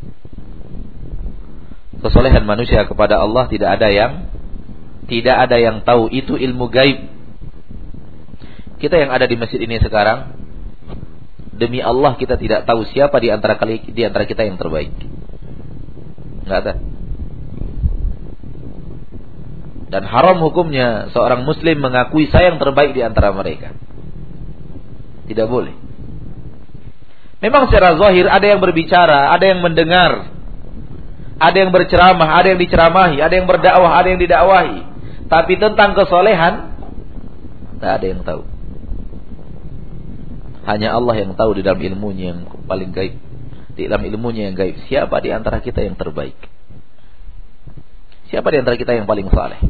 Kesolehan 2.04 2.44
manusia 2.44 2.84
kepada 2.84 3.16
Allah 3.18 3.48
tidak 3.48 3.80
ada 3.80 3.88
yang 3.88 4.28
tidak 5.04 5.36
ada 5.48 5.56
yang 5.60 5.84
tahu 5.84 6.08
itu 6.12 6.36
ilmu 6.36 6.68
gaib. 6.68 7.12
Kita 8.80 9.00
yang 9.00 9.12
ada 9.12 9.24
di 9.24 9.36
masjid 9.40 9.60
ini 9.60 9.80
sekarang 9.80 10.43
demi 11.54 11.78
Allah 11.78 12.18
kita 12.18 12.34
tidak 12.34 12.66
tahu 12.66 12.82
siapa 12.90 13.18
di 13.22 13.30
antara 13.30 13.54
kali 13.54 13.82
di 13.94 14.02
antara 14.02 14.26
kita 14.26 14.42
yang 14.42 14.58
terbaik. 14.58 14.90
Enggak 16.44 16.58
ada. 16.60 16.74
Dan 19.94 20.02
haram 20.10 20.42
hukumnya 20.42 21.14
seorang 21.14 21.46
muslim 21.46 21.78
mengakui 21.78 22.26
saya 22.26 22.50
yang 22.50 22.58
terbaik 22.58 22.98
di 22.98 23.02
antara 23.06 23.30
mereka. 23.30 23.70
Tidak 25.30 25.46
boleh. 25.46 25.72
Memang 27.38 27.70
secara 27.70 27.94
zahir 28.00 28.26
ada 28.26 28.42
yang 28.42 28.58
berbicara, 28.58 29.30
ada 29.30 29.44
yang 29.44 29.60
mendengar, 29.60 30.32
ada 31.38 31.56
yang 31.56 31.70
berceramah, 31.70 32.40
ada 32.40 32.56
yang 32.56 32.60
diceramahi, 32.60 33.20
ada 33.20 33.34
yang 33.36 33.46
berdakwah, 33.46 33.92
ada 34.00 34.08
yang 34.10 34.20
didakwahi. 34.20 34.78
Tapi 35.28 35.52
tentang 35.60 35.92
kesolehan, 35.92 36.54
tidak 37.78 37.92
ada 38.00 38.06
yang 38.06 38.20
tahu. 38.24 38.53
Hanya 40.64 40.96
Allah 40.96 41.14
yang 41.20 41.36
tahu 41.36 41.60
di 41.60 41.62
dalam 41.62 41.80
ilmunya 41.80 42.32
yang 42.32 42.40
paling 42.64 42.90
gaib. 42.96 43.20
Di 43.76 43.84
dalam 43.88 44.04
ilmunya 44.08 44.48
yang 44.48 44.56
gaib. 44.56 44.80
Siapa 44.88 45.20
di 45.20 45.28
antara 45.28 45.60
kita 45.60 45.84
yang 45.84 45.96
terbaik? 45.96 46.36
Siapa 48.32 48.48
di 48.48 48.56
antara 48.64 48.76
kita 48.80 48.96
yang 48.96 49.04
paling 49.04 49.28
saleh? 49.28 49.60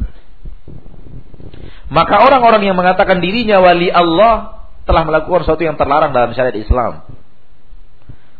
Maka 1.91 2.15
orang-orang 2.17 2.65
yang 2.65 2.77
mengatakan 2.79 3.21
dirinya 3.21 3.61
wali 3.61 3.93
Allah 3.93 4.65
telah 4.89 5.05
melakukan 5.05 5.45
sesuatu 5.45 5.61
yang 5.61 5.77
terlarang 5.77 6.13
dalam 6.15 6.33
syariat 6.33 6.57
Islam. 6.57 7.05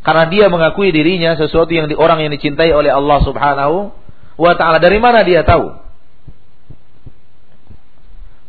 Karena 0.05 0.29
dia 0.29 0.45
mengakui 0.49 0.93
dirinya 0.93 1.33
sesuatu 1.33 1.73
yang 1.73 1.89
di 1.89 1.97
orang 1.97 2.21
yang 2.21 2.31
dicintai 2.33 2.69
oleh 2.69 2.93
Allah 2.93 3.25
Subhanahu 3.25 3.89
wa 4.37 4.53
taala. 4.53 4.77
Dari 4.77 5.01
mana 5.01 5.25
dia 5.25 5.41
tahu? 5.41 5.73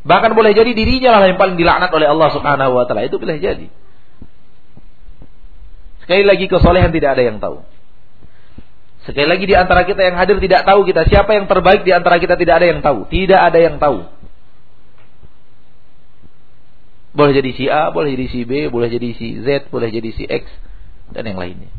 Bahkan 0.06 0.32
boleh 0.36 0.52
jadi 0.54 0.70
dirinya 0.70 1.18
lah 1.18 1.26
yang 1.26 1.40
paling 1.40 1.56
dilaknat 1.58 1.90
oleh 1.90 2.06
Allah 2.06 2.28
Subhanahu 2.30 2.72
wa 2.76 2.84
taala. 2.84 3.08
Itu 3.08 3.16
boleh 3.16 3.40
jadi. 3.40 3.72
Sekali 6.06 6.22
lagi 6.22 6.46
kesolehan 6.46 6.94
tidak 6.94 7.18
ada 7.18 7.22
yang 7.26 7.42
tahu. 7.42 7.66
Sekali 9.10 9.26
lagi 9.26 9.42
di 9.42 9.58
antara 9.58 9.82
kita 9.82 10.06
yang 10.06 10.14
hadir 10.14 10.38
tidak 10.38 10.62
tahu 10.62 10.86
kita 10.86 11.02
siapa 11.10 11.34
yang 11.34 11.50
terbaik 11.50 11.82
di 11.82 11.90
antara 11.90 12.22
kita 12.22 12.38
tidak 12.38 12.62
ada 12.62 12.66
yang 12.70 12.78
tahu. 12.78 13.10
Tidak 13.10 13.40
ada 13.42 13.58
yang 13.58 13.82
tahu. 13.82 14.06
Boleh 17.10 17.32
jadi 17.34 17.50
si 17.58 17.64
A, 17.66 17.90
boleh 17.90 18.14
jadi 18.14 18.26
si 18.30 18.46
B, 18.46 18.70
boleh 18.70 18.86
jadi 18.86 19.10
si 19.18 19.42
Z, 19.42 19.66
boleh 19.74 19.90
jadi 19.90 20.10
si 20.14 20.30
X 20.30 20.46
dan 21.10 21.26
yang 21.26 21.42
lainnya. 21.42 21.74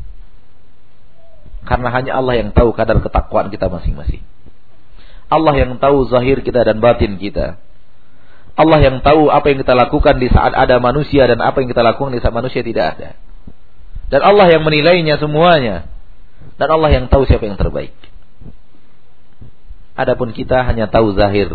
Karena 1.64 1.88
hanya 1.88 2.20
Allah 2.20 2.36
yang 2.36 2.52
tahu 2.52 2.76
kadar 2.76 3.00
ketakwaan 3.00 3.48
kita 3.48 3.72
masing-masing. 3.72 4.20
Allah 5.32 5.54
yang 5.56 5.80
tahu 5.80 6.08
zahir 6.08 6.44
kita 6.44 6.68
dan 6.68 6.84
batin 6.84 7.16
kita. 7.16 7.56
Allah 8.58 8.78
yang 8.82 9.00
tahu 9.00 9.32
apa 9.32 9.46
yang 9.52 9.64
kita 9.64 9.72
lakukan 9.72 10.20
di 10.20 10.28
saat 10.28 10.52
ada 10.52 10.80
manusia 10.80 11.24
dan 11.24 11.40
apa 11.40 11.64
yang 11.64 11.72
kita 11.72 11.80
lakukan 11.80 12.12
di 12.12 12.20
saat 12.20 12.36
manusia 12.36 12.60
tidak 12.60 12.98
ada. 12.98 13.10
Dan 14.08 14.20
Allah 14.24 14.48
yang 14.48 14.64
menilainya 14.64 15.20
semuanya. 15.20 15.88
Dan 16.56 16.68
Allah 16.72 16.90
yang 16.90 17.04
tahu 17.12 17.28
siapa 17.28 17.44
yang 17.44 17.60
terbaik. 17.60 17.92
Adapun 19.98 20.32
kita 20.32 20.64
hanya 20.64 20.88
tahu 20.88 21.12
zahir. 21.14 21.50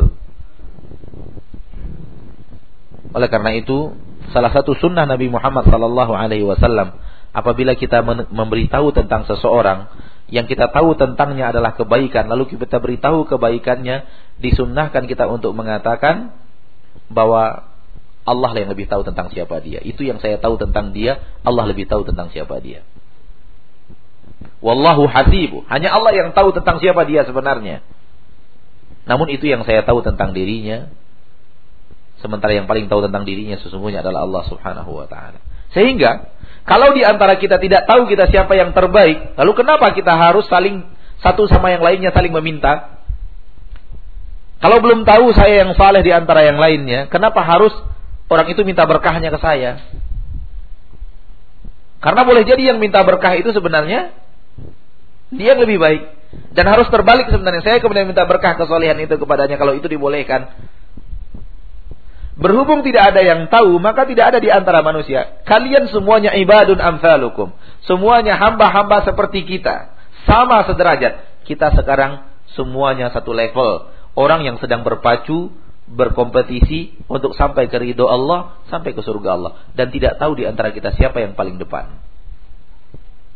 Oleh 3.13 3.30
karena 3.30 3.52
itu, 3.58 3.94
salah 4.34 4.50
satu 4.54 4.74
sunnah 4.78 5.06
Nabi 5.06 5.30
Muhammad 5.30 5.70
sallallahu 5.70 6.13
alaihi 6.13 6.46
wasallam 6.46 6.98
apabila 7.34 7.74
kita 7.74 8.06
memberitahu 8.30 8.94
tentang 8.94 9.26
seseorang 9.26 9.89
yang 10.30 10.50
kita 10.50 10.70
tahu 10.74 10.98
tentangnya 10.98 11.54
adalah 11.54 11.78
kebaikan 11.78 12.26
lalu 12.26 12.58
kita 12.58 12.82
beritahu 12.82 13.26
kebaikannya 13.30 14.06
disunnahkan 14.42 15.06
kita 15.06 15.30
untuk 15.30 15.54
mengatakan 15.54 16.34
bahwa 17.10 17.73
Allah 18.24 18.56
yang 18.56 18.72
lebih 18.72 18.88
tahu 18.88 19.04
tentang 19.04 19.28
siapa 19.36 19.60
dia. 19.60 19.84
Itu 19.84 20.08
yang 20.08 20.24
saya 20.24 20.40
tahu 20.40 20.56
tentang 20.56 20.96
dia, 20.96 21.20
Allah 21.44 21.68
lebih 21.68 21.92
tahu 21.92 22.08
tentang 22.08 22.32
siapa 22.32 22.64
dia. 22.64 22.88
Wallahu 24.64 25.12
hasibu. 25.12 25.68
Hanya 25.68 25.92
Allah 25.92 26.16
yang 26.16 26.30
tahu 26.32 26.56
tentang 26.56 26.80
siapa 26.80 27.04
dia 27.04 27.28
sebenarnya. 27.28 27.84
Namun 29.04 29.28
itu 29.28 29.52
yang 29.52 29.68
saya 29.68 29.84
tahu 29.84 30.00
tentang 30.00 30.32
dirinya. 30.32 30.88
Sementara 32.24 32.56
yang 32.56 32.72
paling 32.72 32.88
tahu 32.88 33.04
tentang 33.04 33.28
dirinya 33.28 33.60
sesungguhnya 33.60 34.00
adalah 34.00 34.24
Allah 34.24 34.44
Subhanahu 34.48 34.92
wa 34.96 35.08
taala. 35.12 35.44
Sehingga 35.76 36.32
kalau 36.64 36.96
di 36.96 37.04
antara 37.04 37.36
kita 37.36 37.60
tidak 37.60 37.84
tahu 37.84 38.08
kita 38.08 38.32
siapa 38.32 38.56
yang 38.56 38.72
terbaik, 38.72 39.36
lalu 39.36 39.52
kenapa 39.60 39.92
kita 39.92 40.16
harus 40.16 40.48
saling 40.48 40.88
satu 41.20 41.52
sama 41.52 41.76
yang 41.76 41.84
lainnya 41.84 42.16
saling 42.16 42.32
meminta? 42.32 43.04
Kalau 44.64 44.80
belum 44.80 45.04
tahu 45.04 45.36
saya 45.36 45.68
yang 45.68 45.76
saleh 45.76 46.00
di 46.08 46.16
antara 46.16 46.48
yang 46.48 46.56
lainnya, 46.56 47.12
kenapa 47.12 47.44
harus 47.44 47.76
Orang 48.32 48.48
itu 48.50 48.62
minta 48.64 48.88
berkahnya 48.88 49.30
ke 49.30 49.40
saya. 49.42 49.84
Karena 52.04 52.22
boleh 52.28 52.44
jadi 52.44 52.76
yang 52.76 52.84
minta 52.84 53.00
berkah 53.08 53.32
itu 53.40 53.56
sebenarnya 53.56 54.12
dia 55.32 55.54
lebih 55.56 55.80
baik. 55.80 56.04
Dan 56.54 56.66
harus 56.68 56.90
terbalik 56.90 57.30
sebenarnya. 57.30 57.62
Saya 57.64 57.78
kemudian 57.80 58.10
minta 58.10 58.26
berkah 58.26 58.58
kesolehan 58.58 59.00
itu 59.00 59.16
kepadanya 59.16 59.56
kalau 59.56 59.78
itu 59.78 59.86
dibolehkan. 59.88 60.50
Berhubung 62.34 62.82
tidak 62.82 63.14
ada 63.14 63.22
yang 63.22 63.46
tahu, 63.46 63.78
maka 63.78 64.10
tidak 64.10 64.34
ada 64.34 64.40
di 64.42 64.50
antara 64.50 64.82
manusia. 64.82 65.46
Kalian 65.46 65.86
semuanya 65.94 66.34
ibadun 66.34 66.82
amfalukum. 66.82 67.54
Semuanya 67.86 68.36
hamba-hamba 68.42 69.06
seperti 69.06 69.46
kita. 69.46 69.94
Sama 70.26 70.66
sederajat. 70.66 71.46
Kita 71.46 71.72
sekarang 71.78 72.26
semuanya 72.58 73.14
satu 73.14 73.32
level. 73.38 73.94
Orang 74.18 74.42
yang 74.46 74.58
sedang 74.58 74.82
berpacu, 74.82 75.54
berkompetisi 75.84 77.06
untuk 77.12 77.36
sampai 77.36 77.67
ke 77.67 77.76
ridho 77.76 78.08
Allah, 78.08 78.63
sampai 78.72 78.96
ke 78.96 79.02
surga 79.04 79.30
Allah. 79.36 79.52
Dan 79.76 79.91
tidak 79.91 80.15
tahu 80.17 80.39
di 80.39 80.48
antara 80.48 80.72
kita 80.72 80.96
siapa 80.96 81.19
yang 81.19 81.36
paling 81.36 81.60
depan. 81.60 82.00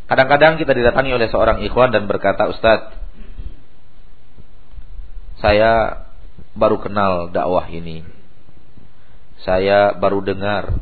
Kadang-kadang 0.08 0.56
kita 0.56 0.72
didatangi 0.72 1.12
oleh 1.12 1.28
seorang 1.28 1.60
ikhwan 1.68 1.92
dan 1.92 2.08
berkata, 2.08 2.48
Ustadz, 2.48 2.96
saya 5.44 6.04
baru 6.58 6.80
kenal 6.82 7.30
dakwah 7.30 7.68
ini. 7.70 8.02
Saya 9.44 9.94
baru 9.94 10.24
dengar. 10.26 10.82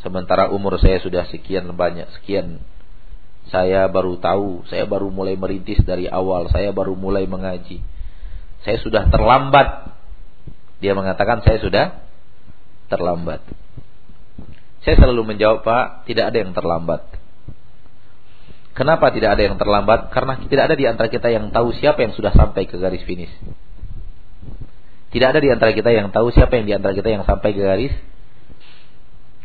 Sementara 0.00 0.52
umur 0.52 0.76
saya 0.80 1.00
sudah 1.00 1.28
sekian 1.28 1.68
banyak 1.76 2.08
sekian. 2.20 2.60
Saya 3.52 3.84
baru 3.92 4.16
tahu 4.16 4.64
saya 4.72 4.88
baru 4.88 5.12
mulai 5.12 5.36
merintis 5.36 5.80
dari 5.84 6.08
awal. 6.08 6.48
Saya 6.48 6.72
baru 6.72 6.96
mulai 6.96 7.28
mengaji. 7.28 7.84
Saya 8.64 8.80
sudah 8.80 9.12
terlambat 9.12 9.93
dia 10.84 10.92
mengatakan 10.92 11.40
saya 11.40 11.56
sudah 11.64 12.04
terlambat 12.92 13.40
saya 14.84 15.00
selalu 15.00 15.32
menjawab 15.32 15.64
Pak 15.64 16.04
tidak 16.04 16.28
ada 16.28 16.38
yang 16.44 16.52
terlambat 16.52 17.14
Kenapa 18.74 19.14
tidak 19.14 19.38
ada 19.38 19.42
yang 19.46 19.54
terlambat? 19.54 20.10
Karena 20.10 20.34
tidak 20.34 20.66
ada 20.66 20.74
di 20.74 20.82
antara 20.82 21.06
kita 21.06 21.30
yang 21.30 21.54
tahu 21.54 21.70
siapa 21.78 22.02
yang 22.02 22.10
sudah 22.10 22.34
sampai 22.34 22.66
ke 22.66 22.74
garis 22.74 23.06
finish. 23.06 23.30
Tidak 25.14 25.28
ada 25.30 25.38
di 25.38 25.46
antara 25.46 25.70
kita 25.70 25.94
yang 25.94 26.10
tahu 26.10 26.34
siapa 26.34 26.58
yang 26.58 26.66
di 26.66 26.74
antara 26.74 26.90
kita 26.90 27.06
yang 27.06 27.22
sampai 27.22 27.54
ke 27.54 27.62
garis. 27.62 27.94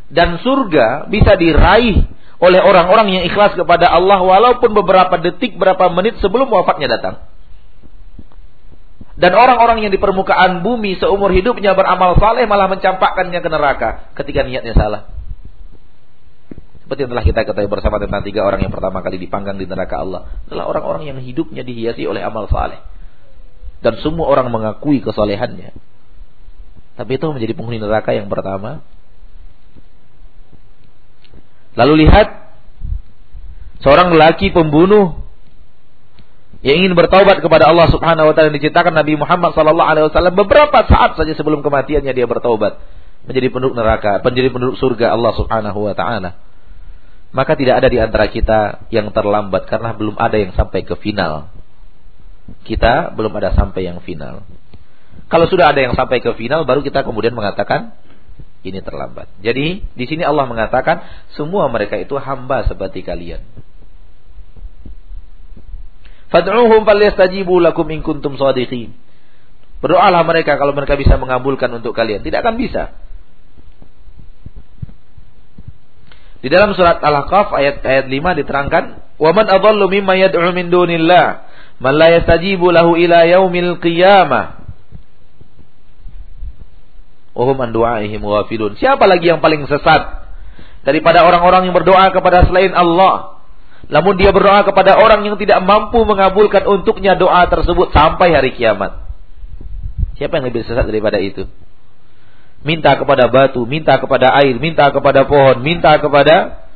Dan 0.09 0.41
surga 0.41 1.05
bisa 1.13 1.37
diraih 1.37 2.09
oleh 2.41 2.57
orang-orang 2.57 3.21
yang 3.21 3.23
ikhlas 3.29 3.53
kepada 3.53 3.93
Allah 3.93 4.17
walaupun 4.17 4.73
beberapa 4.73 5.21
detik, 5.21 5.61
beberapa 5.61 5.93
menit 5.93 6.17
sebelum 6.25 6.49
wafatnya 6.49 6.97
datang. 6.97 7.28
Dan 9.19 9.35
orang-orang 9.35 9.83
yang 9.83 9.91
di 9.91 9.99
permukaan 9.99 10.63
bumi 10.63 10.95
seumur 10.95 11.35
hidupnya 11.35 11.75
beramal 11.75 12.15
saleh 12.15 12.47
malah 12.47 12.71
mencampakkannya 12.71 13.39
ke 13.43 13.49
neraka 13.51 13.89
ketika 14.15 14.47
niatnya 14.47 14.71
salah. 14.71 15.11
Seperti 16.87 17.05
yang 17.05 17.11
telah 17.11 17.25
kita 17.27 17.39
ketahui 17.43 17.67
bersama 17.67 17.99
tentang 17.99 18.23
tiga 18.23 18.47
orang 18.47 18.63
yang 18.63 18.71
pertama 18.71 19.03
kali 19.03 19.19
dipanggang 19.19 19.59
di 19.59 19.67
neraka 19.67 19.99
Allah. 19.99 20.21
Adalah 20.47 20.71
orang-orang 20.71 21.03
yang 21.11 21.19
hidupnya 21.19 21.67
dihiasi 21.67 22.07
oleh 22.07 22.23
amal 22.23 22.47
saleh 22.47 22.79
dan 23.79 23.99
semua 23.99 24.27
orang 24.27 24.51
mengakui 24.51 24.99
kesolehannya. 25.03 25.75
Tapi 26.99 27.11
itu 27.15 27.25
menjadi 27.31 27.53
penghuni 27.55 27.79
neraka 27.79 28.11
yang 28.11 28.27
pertama. 28.27 28.83
Lalu 31.79 32.07
lihat 32.07 32.55
seorang 33.79 34.11
lelaki 34.11 34.51
pembunuh 34.51 35.23
yang 36.59 36.83
ingin 36.83 36.93
bertaubat 36.95 37.39
kepada 37.39 37.71
Allah 37.71 37.87
Subhanahu 37.87 38.29
wa 38.29 38.33
taala 38.35 38.51
diciptakan 38.51 38.91
Nabi 38.91 39.15
Muhammad 39.15 39.55
sallallahu 39.55 39.89
alaihi 39.89 40.05
wasallam 40.11 40.35
beberapa 40.35 40.83
saat 40.83 41.15
saja 41.15 41.33
sebelum 41.35 41.63
kematiannya 41.63 42.11
dia 42.11 42.27
bertaubat 42.27 42.83
menjadi 43.23 43.47
penduduk 43.51 43.79
neraka, 43.79 44.19
menjadi 44.25 44.49
penduduk 44.51 44.75
surga 44.79 45.15
Allah 45.15 45.33
Subhanahu 45.39 45.79
wa 45.87 45.95
taala. 45.95 46.35
Maka 47.29 47.53
tidak 47.53 47.85
ada 47.85 47.87
di 47.93 48.01
antara 48.01 48.25
kita 48.27 48.89
yang 48.89 49.13
terlambat 49.13 49.69
karena 49.69 49.93
belum 49.93 50.17
ada 50.17 50.35
yang 50.35 50.51
sampai 50.57 50.81
ke 50.81 50.97
final 50.97 51.53
kita 52.65 53.13
belum 53.13 53.33
ada 53.37 53.53
sampai 53.53 53.85
yang 53.85 53.99
final. 54.01 54.45
Kalau 55.29 55.45
sudah 55.45 55.69
ada 55.69 55.81
yang 55.81 55.93
sampai 55.93 56.25
ke 56.25 56.31
final, 56.33 56.65
baru 56.65 56.81
kita 56.81 57.05
kemudian 57.05 57.37
mengatakan 57.37 57.93
ini 58.65 58.81
terlambat. 58.81 59.29
Jadi 59.39 59.85
di 59.85 60.05
sini 60.09 60.25
Allah 60.25 60.49
mengatakan 60.49 61.05
semua 61.37 61.69
mereka 61.69 61.95
itu 62.01 62.17
hamba 62.17 62.65
seperti 62.65 63.05
kalian. 63.05 63.45
Fad'uhum 66.29 66.85
falyastajibu 66.85 67.57
lakum 67.57 67.89
in 67.89 68.05
kuntum 68.05 68.37
shadiqin. 68.37 68.93
Berdoalah 69.81 70.21
mereka 70.27 70.59
kalau 70.61 70.77
mereka 70.77 70.93
bisa 70.99 71.17
mengabulkan 71.17 71.73
untuk 71.73 71.97
kalian. 71.97 72.21
Tidak 72.21 72.39
akan 72.39 72.55
bisa. 72.59 72.93
Di 76.39 76.47
dalam 76.47 76.71
surat 76.71 77.03
Al-Ahqaf 77.03 77.51
ayat 77.51 77.83
ayat 77.83 78.05
5 78.07 78.39
diterangkan, 78.39 78.83
"Wa 79.19 79.31
man 79.35 79.51
adhallu 79.51 79.91
mimma 79.91 80.15
yad'u 80.15 80.55
min 80.55 80.71
dunillah 80.71 81.49
man 81.79 81.93
la 81.95 82.07
yastajibu 82.15 82.71
lahu 82.71 82.95
ila 82.95 83.27
yaumil 83.27 83.79
qiyamah 83.79 84.59
wa 87.39 87.43
hum 87.47 87.57
an 87.63 87.71
du'aihim 87.71 88.19
ghafilun. 88.19 88.75
Siapa 88.75 89.07
lagi 89.07 89.31
yang 89.31 89.39
paling 89.39 89.63
sesat 89.63 90.27
daripada 90.83 91.23
orang-orang 91.23 91.71
yang 91.71 91.75
berdoa 91.75 92.11
kepada 92.11 92.43
selain 92.47 92.75
Allah? 92.75 93.38
Namun 93.89 94.21
dia 94.21 94.29
berdoa 94.29 94.61
kepada 94.61 95.01
orang 95.01 95.25
yang 95.25 95.33
tidak 95.41 95.65
mampu 95.65 96.05
mengabulkan 96.05 96.61
untuknya 96.69 97.17
doa 97.17 97.49
tersebut 97.49 97.89
sampai 97.89 98.37
hari 98.37 98.53
kiamat. 98.53 99.01
Siapa 100.21 100.37
yang 100.37 100.53
lebih 100.53 100.61
sesat 100.61 100.85
daripada 100.85 101.17
itu? 101.17 101.49
Minta 102.61 102.93
kepada 102.93 103.25
batu, 103.25 103.65
minta 103.65 103.97
kepada 103.97 104.29
air, 104.37 104.61
minta 104.61 104.93
kepada 104.93 105.25
pohon, 105.25 105.65
minta 105.65 105.97
kepada 105.97 106.69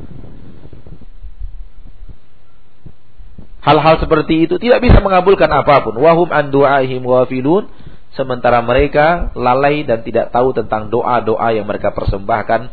Hal-hal 3.63 3.95
seperti 3.95 4.43
itu 4.43 4.59
tidak 4.59 4.83
bisa 4.83 4.99
mengabulkan 4.99 5.47
apa 5.47 5.87
pun. 5.87 5.95
Wahum 5.95 6.27
an 6.35 6.51
du'aihim 6.51 6.99
wafilun. 6.99 7.71
Sementara 8.11 8.59
mereka 8.59 9.31
lalai 9.39 9.87
dan 9.87 10.03
tidak 10.03 10.35
tahu 10.35 10.51
tentang 10.51 10.91
doa-doa 10.91 11.49
yang 11.55 11.63
mereka 11.63 11.95
persembahkan 11.95 12.69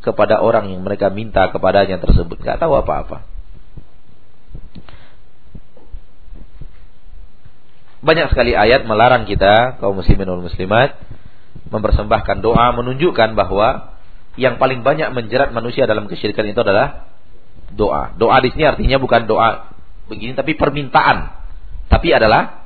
kepada 0.00 0.38
orang 0.40 0.70
yang 0.70 0.86
mereka 0.86 1.10
minta 1.10 1.50
kepadanya 1.50 1.98
tersebut. 1.98 2.38
Gak 2.40 2.62
tahu 2.62 2.78
apa-apa. 2.78 3.29
Banyak 8.00 8.32
sekali 8.32 8.56
ayat 8.56 8.88
melarang 8.88 9.28
kita 9.28 9.76
kaum 9.76 10.00
muslimin 10.00 10.24
dan 10.24 10.40
muslimat 10.40 10.96
mempersembahkan 11.68 12.40
doa 12.40 12.72
menunjukkan 12.72 13.36
bahwa 13.36 13.92
yang 14.40 14.56
paling 14.56 14.80
banyak 14.80 15.12
menjerat 15.12 15.52
manusia 15.52 15.84
dalam 15.84 16.08
kesyirikan 16.08 16.48
itu 16.48 16.60
adalah 16.64 17.12
doa. 17.76 18.16
Doa 18.16 18.40
di 18.40 18.48
sini 18.56 18.64
artinya 18.64 18.96
bukan 18.96 19.28
doa 19.28 19.76
begini 20.08 20.32
tapi 20.32 20.56
permintaan. 20.56 21.28
Tapi 21.92 22.08
adalah 22.14 22.64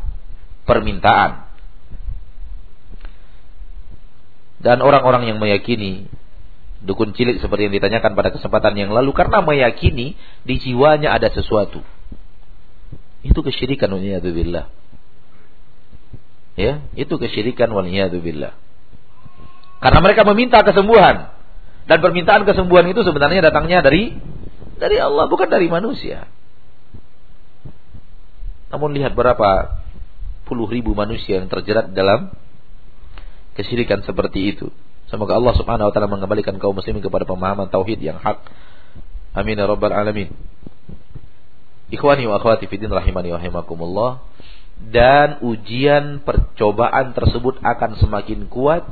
permintaan. 0.69 1.51
Dan 4.63 4.81
orang-orang 4.81 5.29
yang 5.29 5.43
meyakini 5.43 6.09
dukun 6.85 7.17
cilik 7.17 7.41
seperti 7.41 7.69
yang 7.69 7.75
ditanyakan 7.75 8.13
pada 8.13 8.31
kesempatan 8.33 8.77
yang 8.77 8.93
lalu 8.93 9.11
karena 9.17 9.41
meyakini 9.41 10.15
di 10.47 10.55
jiwanya 10.61 11.17
ada 11.17 11.33
sesuatu. 11.33 11.81
Itu 13.25 13.41
kesyirikan 13.41 13.89
waliyadzubillah. 13.93 14.84
Ya, 16.55 16.87
itu 16.95 17.15
kesyirikan 17.19 17.71
waliyadzubillah. 17.75 18.55
Karena 19.83 20.01
mereka 20.01 20.23
meminta 20.23 20.63
kesembuhan 20.63 21.35
dan 21.85 21.99
permintaan 22.01 22.49
kesembuhan 22.49 22.89
itu 22.89 23.05
sebenarnya 23.05 23.45
datangnya 23.45 23.85
dari 23.85 24.17
dari 24.79 24.97
Allah 24.97 25.29
bukan 25.29 25.51
dari 25.51 25.67
manusia. 25.69 26.31
Namun 28.73 28.97
lihat 28.97 29.13
berapa 29.13 29.83
puluh 30.49 30.71
ribu 30.71 30.97
manusia 30.97 31.43
yang 31.43 31.51
terjerat 31.51 31.93
dalam 31.93 32.33
kesyirikan 33.59 34.03
seperti 34.07 34.55
itu. 34.55 34.71
Semoga 35.13 35.37
Allah 35.37 35.55
Subhanahu 35.55 35.91
wa 35.91 35.93
taala 35.93 36.09
mengembalikan 36.09 36.57
kaum 36.57 36.75
muslimin 36.75 37.05
kepada 37.05 37.29
pemahaman 37.29 37.69
tauhid 37.69 38.01
yang 38.01 38.19
hak. 38.19 38.41
Amin 39.35 39.59
ya 39.59 39.67
rabbal 39.69 39.93
alamin. 39.93 40.33
Ikhwani 41.93 42.25
wa 42.27 42.41
akhwati 42.41 42.67
rahimani 42.67 43.29
wa 43.31 43.39
rahimakumullah. 43.39 44.11
Dan 44.79 45.43
ujian 45.43 46.23
percobaan 46.23 47.15
tersebut 47.15 47.63
akan 47.63 47.99
semakin 47.99 48.51
kuat 48.51 48.85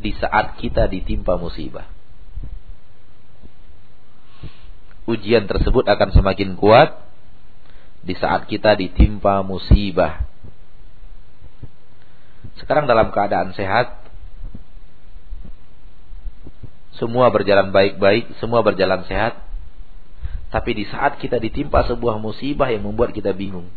di 0.00 0.16
saat 0.16 0.56
kita 0.56 0.88
ditimpa 0.88 1.36
musibah. 1.36 1.86
Ujian 5.04 5.44
tersebut 5.44 5.84
akan 5.84 6.10
semakin 6.14 6.56
kuat 6.56 6.96
di 8.00 8.16
saat 8.16 8.48
kita 8.48 8.76
ditimpa 8.76 9.44
musibah. 9.44 10.24
Sekarang 12.56 12.88
dalam 12.88 13.12
keadaan 13.12 13.52
sehat, 13.56 14.00
semua 17.00 17.32
berjalan 17.32 17.72
baik-baik, 17.72 18.36
semua 18.40 18.60
berjalan 18.60 19.04
sehat. 19.08 19.40
Tapi 20.52 20.70
di 20.76 20.84
saat 20.84 21.16
kita 21.16 21.40
ditimpa 21.40 21.86
sebuah 21.88 22.20
musibah 22.20 22.68
yang 22.68 22.84
membuat 22.84 23.16
kita 23.16 23.32
bingung. 23.32 23.70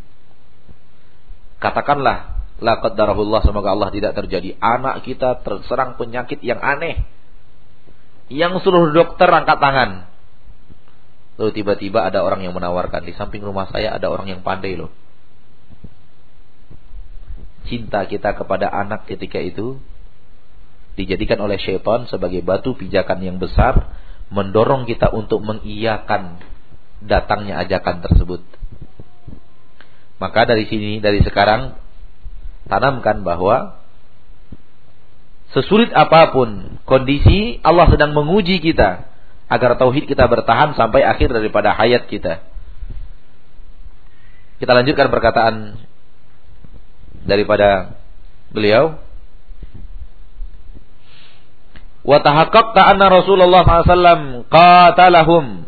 Katakanlah, 1.64 2.43
la 2.59 2.84
qaddarahullah 2.84 3.39
semoga 3.47 3.72
Allah 3.72 3.88
tidak 3.95 4.20
terjadi. 4.20 4.59
Anak 4.59 5.07
kita 5.07 5.39
terserang 5.47 5.95
penyakit 5.95 6.43
yang 6.43 6.59
aneh. 6.59 7.07
Yang 8.28 8.68
seluruh 8.68 8.91
dokter 8.91 9.32
angkat 9.32 9.64
tangan. 9.64 10.11
Lalu 11.39 11.51
tiba-tiba 11.55 12.03
ada 12.03 12.20
orang 12.20 12.43
yang 12.43 12.51
menawarkan 12.51 13.07
di 13.07 13.16
samping 13.16 13.41
rumah 13.41 13.72
saya 13.72 13.95
ada 13.95 14.11
orang 14.11 14.28
yang 14.28 14.43
pandai 14.43 14.76
loh. 14.76 14.91
Cinta 17.64 18.03
kita 18.11 18.36
kepada 18.36 18.68
anak 18.68 19.07
ketika 19.07 19.39
itu 19.39 19.80
dijadikan 20.99 21.39
oleh 21.41 21.57
syaitan 21.57 22.05
sebagai 22.05 22.43
batu 22.45 22.76
pijakan 22.78 23.24
yang 23.24 23.38
besar 23.39 23.88
mendorong 24.30 24.84
kita 24.86 25.09
untuk 25.09 25.41
mengiyakan 25.41 26.43
datangnya 27.01 27.64
ajakan 27.66 28.03
tersebut. 28.03 28.43
Maka 30.24 30.47
dari 30.47 30.63
sini 30.71 31.03
dari 31.03 31.19
sekarang 31.19 31.76
tanamkan 32.71 33.28
bahwa 33.28 33.76
sesulit 35.51 35.91
apa 35.91 36.32
pun 36.32 36.80
kondisi 36.88 37.59
Allah 37.59 37.91
sedang 37.91 38.15
menguji 38.15 38.63
kita 38.63 39.11
agar 39.51 39.76
tauhid 39.76 40.07
kita 40.07 40.24
bertahan 40.32 40.80
sampai 40.80 41.03
akhir 41.03 41.36
daripada 41.36 41.76
hayat 41.76 42.07
kita. 42.07 42.39
Kita 44.63 44.71
lanjutkan 44.71 45.11
perkataan 45.11 45.76
daripada 47.28 47.99
beliau. 48.47 48.95
Wa 52.07 52.24
tahaqqaqta 52.24 52.95
anna 52.95 53.11
Rasulullah 53.11 53.67
SAW 53.67 54.47
qatalahum. 54.47 55.67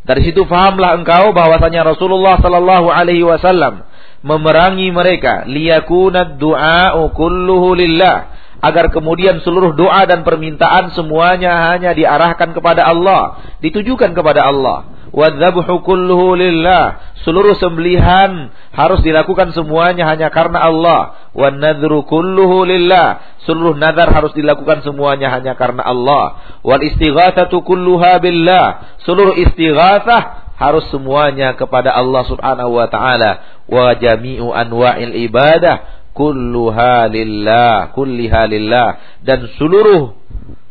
Dari 0.00 0.24
situ 0.24 0.48
fahamlah 0.48 0.96
engkau 0.96 1.36
bahwasanya 1.36 1.84
Rasulullah 1.84 2.40
sallallahu 2.40 2.88
alaihi 2.88 3.24
wasallam 3.24 3.84
memerangi 4.24 4.88
mereka 4.92 5.44
liyakuna 5.48 6.40
du'a'u 6.40 7.12
kulluhu 7.12 7.76
lillah 7.76 8.40
agar 8.60 8.92
kemudian 8.92 9.40
seluruh 9.40 9.72
doa 9.72 10.04
dan 10.04 10.20
permintaan 10.20 10.92
semuanya 10.92 11.72
hanya 11.72 11.96
diarahkan 11.96 12.52
kepada 12.52 12.84
Allah, 12.84 13.40
ditujukan 13.64 14.12
kepada 14.12 14.44
Allah. 14.44 14.99
Wadzabhu 15.10 15.82
kulluhu 15.82 16.38
lillah. 16.38 17.14
Seluruh 17.26 17.58
sembelihan 17.58 18.54
harus 18.70 19.02
dilakukan 19.02 19.50
semuanya 19.52 20.06
hanya 20.06 20.30
karena 20.30 20.62
Allah. 20.62 21.30
Wan 21.34 21.58
nadru 21.58 22.06
kulluhu 22.06 22.62
lillah. 22.62 23.38
Seluruh 23.44 23.74
nazar 23.74 24.14
harus 24.14 24.30
dilakukan 24.32 24.86
semuanya 24.86 25.34
hanya 25.34 25.58
karena 25.58 25.82
Allah. 25.82 26.58
Wal 26.62 26.82
istighatsatu 26.86 27.66
kulluha 27.66 28.22
billah. 28.22 28.98
Seluruh 29.02 29.34
istighatsah 29.34 30.54
harus 30.54 30.86
semuanya 30.94 31.58
kepada 31.58 31.90
Allah 31.90 32.22
Subhanahu 32.30 32.78
wa 32.78 32.86
taala. 32.86 33.62
Wa 33.66 33.98
jami'u 33.98 34.54
anwa'il 34.54 35.26
ibadah 35.26 36.00
kulluha 36.14 37.06
lillah, 37.10 37.94
kulliha 37.94 38.46
lillah 38.50 38.88
dan 39.22 39.46
seluruh 39.56 40.14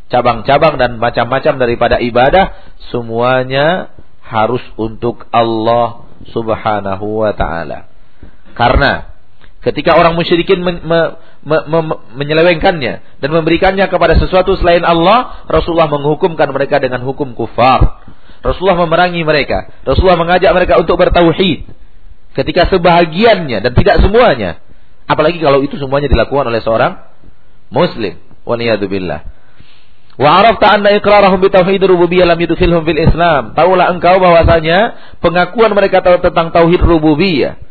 cabang-cabang 0.10 0.76
dan 0.82 0.98
macam-macam 0.98 1.54
daripada 1.62 2.02
ibadah 2.02 2.54
semuanya 2.90 3.94
harus 4.30 4.62
untuk 4.78 5.26
Allah 5.34 6.06
Subhanahu 6.30 7.26
wa 7.26 7.34
taala. 7.34 7.90
Karena 8.54 9.10
ketika 9.66 9.98
orang 9.98 10.14
musyrikin 10.14 10.62
men, 10.62 10.86
me, 10.86 11.00
me, 11.42 11.58
me, 11.66 11.80
menyelewengkannya 12.22 13.20
dan 13.20 13.30
memberikannya 13.34 13.90
kepada 13.90 14.16
sesuatu 14.22 14.54
selain 14.56 14.86
Allah, 14.86 15.50
Rasulullah 15.50 15.90
menghukumkan 15.90 16.48
mereka 16.54 16.78
dengan 16.78 17.02
hukum 17.02 17.34
kufar. 17.34 18.06
Rasulullah 18.46 18.86
memerangi 18.86 19.26
mereka. 19.26 19.68
Rasulullah 19.84 20.16
mengajak 20.16 20.54
mereka 20.54 20.80
untuk 20.80 20.96
bertauhid. 20.96 21.68
Ketika 22.38 22.70
sebahagiannya 22.72 23.60
dan 23.60 23.74
tidak 23.74 24.00
semuanya 24.00 24.62
Apalagi 25.10 25.42
kalau 25.42 25.66
itu 25.66 25.74
semuanya 25.82 26.06
dilakukan 26.06 26.54
oleh 26.54 26.62
seorang 26.62 27.02
muslim. 27.74 28.22
Waliyadzubillah. 28.46 29.39
Wa 30.20 30.44
arafta 30.44 30.76
anna 30.76 30.92
iqrarahum 31.00 31.40
bi 31.40 31.48
tauhid 31.48 31.80
rububiyyah 31.80 32.28
lam 32.28 32.40
yudkhilhum 32.44 32.84
fil 32.84 33.00
Islam. 33.00 33.56
Taulah 33.56 33.88
engkau 33.96 34.20
bahwasanya 34.20 35.00
pengakuan 35.24 35.72
mereka 35.72 36.04
tentang 36.04 36.52
tauhid 36.52 36.84
rububiyah 36.84 37.70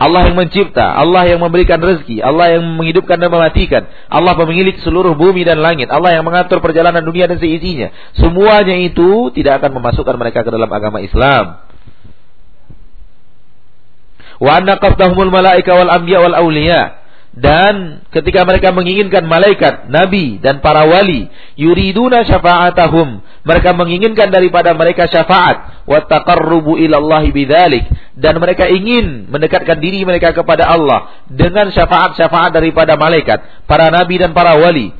Allah 0.00 0.32
yang 0.32 0.36
mencipta, 0.40 0.96
Allah 0.96 1.28
yang 1.28 1.44
memberikan 1.44 1.76
rezeki, 1.76 2.24
Allah 2.24 2.56
yang 2.56 2.64
menghidupkan 2.80 3.20
dan 3.20 3.28
mematikan, 3.28 3.84
Allah 4.08 4.32
pemilik 4.32 4.72
seluruh 4.80 5.12
bumi 5.12 5.44
dan 5.44 5.60
langit, 5.60 5.92
Allah 5.92 6.16
yang 6.16 6.24
mengatur 6.24 6.64
perjalanan 6.64 7.04
dunia 7.04 7.28
dan 7.28 7.36
seisinya. 7.36 7.92
Semuanya 8.16 8.80
itu 8.80 9.28
tidak 9.36 9.60
akan 9.60 9.76
memasukkan 9.76 10.16
mereka 10.16 10.40
ke 10.40 10.48
dalam 10.48 10.72
agama 10.72 11.04
Islam. 11.04 11.68
Wa 14.40 14.56
anna 14.56 14.80
qasdahumul 14.80 15.28
malaika 15.28 15.76
wal 15.76 15.92
anbiya 15.92 16.24
wal 16.24 16.36
awliya. 16.48 16.99
Dan 17.30 18.02
ketika 18.10 18.42
mereka 18.42 18.74
menginginkan 18.74 19.22
malaikat, 19.22 19.86
nabi 19.86 20.42
dan 20.42 20.58
para 20.58 20.82
wali, 20.82 21.30
yuriduna 21.54 22.26
syafa'atahum. 22.26 23.22
Mereka 23.46 23.70
menginginkan 23.78 24.34
daripada 24.34 24.74
mereka 24.74 25.06
syafaat. 25.06 25.86
Wa 25.86 26.10
taqarrubu 26.10 26.74
bidzalik. 27.30 27.86
Dan 28.18 28.42
mereka 28.42 28.66
ingin 28.66 29.30
mendekatkan 29.30 29.78
diri 29.78 30.02
mereka 30.02 30.34
kepada 30.34 30.66
Allah 30.66 31.22
dengan 31.30 31.70
syafaat-syafaat 31.70 32.50
daripada 32.50 32.98
malaikat, 32.98 33.66
para 33.70 33.94
nabi 33.94 34.18
dan 34.18 34.34
para 34.34 34.58
wali 34.58 34.90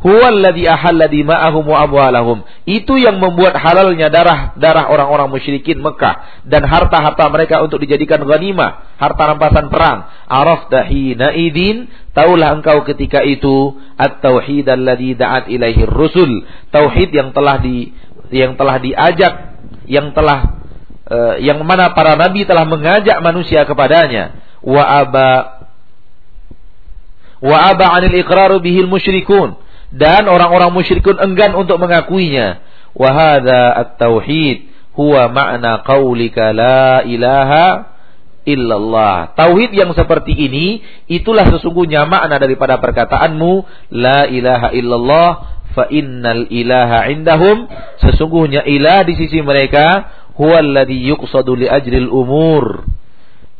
huwallazi 0.00 0.64
ahalla 0.64 1.06
dima'ahum 1.06 1.64
wa. 1.68 2.38
Itu 2.64 2.96
yang 2.96 3.20
membuat 3.20 3.56
halalnya 3.60 4.08
darah 4.08 4.56
darah 4.56 4.88
orang-orang 4.88 5.28
musyrikin 5.28 5.78
Mekah 5.84 6.44
dan 6.48 6.64
harta-harta 6.64 7.24
mereka 7.28 7.60
untuk 7.60 7.84
dijadikan 7.84 8.24
ghanimah, 8.24 8.96
harta 8.96 9.22
rampasan 9.36 9.68
perang. 9.68 10.08
Arafta 10.24 10.88
hina 10.88 11.36
idin, 11.36 11.92
taulah 12.16 12.56
engkau 12.56 12.82
ketika 12.88 13.20
itu 13.22 13.76
at-tauhid 14.00 14.66
alladzi 14.72 15.14
da'at 15.20 15.52
ilaihi 15.52 15.84
rusul. 15.84 16.48
Tauhid 16.72 17.12
yang 17.12 17.36
telah 17.36 17.60
di 17.60 17.92
yang 18.32 18.56
telah 18.56 18.80
diajak, 18.80 19.34
yang 19.84 20.16
telah 20.16 20.64
uh, 21.12 21.36
yang 21.44 21.60
mana 21.66 21.92
para 21.92 22.16
nabi 22.16 22.48
telah 22.48 22.64
mengajak 22.64 23.20
manusia 23.20 23.68
kepadanya. 23.68 24.48
Wa 24.64 25.04
aba 25.04 25.30
wa 27.40 27.56
aba 27.68 27.96
'anil 27.96 28.16
iqrar 28.20 28.52
bihil 28.60 28.88
musyrikun 28.88 29.68
dan 29.90 30.30
orang-orang 30.30 30.70
musyrikun 30.70 31.18
enggan 31.18 31.54
untuk 31.58 31.78
mengakuinya. 31.82 32.62
Wahada 32.94 33.74
at-tauhid 33.86 34.70
huwa 34.98 35.30
makna 35.30 35.82
qaulika 35.86 36.50
la 36.54 37.06
ilaha 37.06 37.90
illallah. 38.46 39.34
Tauhid 39.38 39.70
yang 39.74 39.94
seperti 39.94 40.34
ini 40.34 40.82
itulah 41.06 41.46
sesungguhnya 41.46 42.06
makna 42.08 42.40
daripada 42.40 42.78
perkataanmu 42.82 43.52
la 43.94 44.26
ilaha 44.26 44.68
illallah 44.74 45.28
fa 45.70 45.86
innal 45.86 46.50
ilaha 46.50 47.06
indahum 47.06 47.70
sesungguhnya 48.02 48.66
ilah 48.66 49.06
di 49.06 49.14
sisi 49.14 49.38
mereka 49.38 50.10
huwa 50.34 50.58
alladhi 50.58 51.06
yuqsadu 51.10 51.54
li 51.54 51.66
ajril 51.70 52.10
umur. 52.10 52.88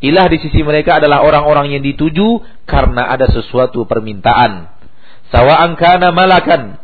Ilah 0.00 0.32
di 0.32 0.40
sisi 0.40 0.64
mereka 0.64 0.96
adalah 0.96 1.20
orang-orang 1.20 1.76
yang 1.76 1.84
dituju 1.84 2.40
karena 2.64 3.12
ada 3.12 3.28
sesuatu 3.28 3.84
permintaan. 3.84 4.79
Sawa'an 5.30 5.78
kana 5.78 6.10
malakan. 6.10 6.78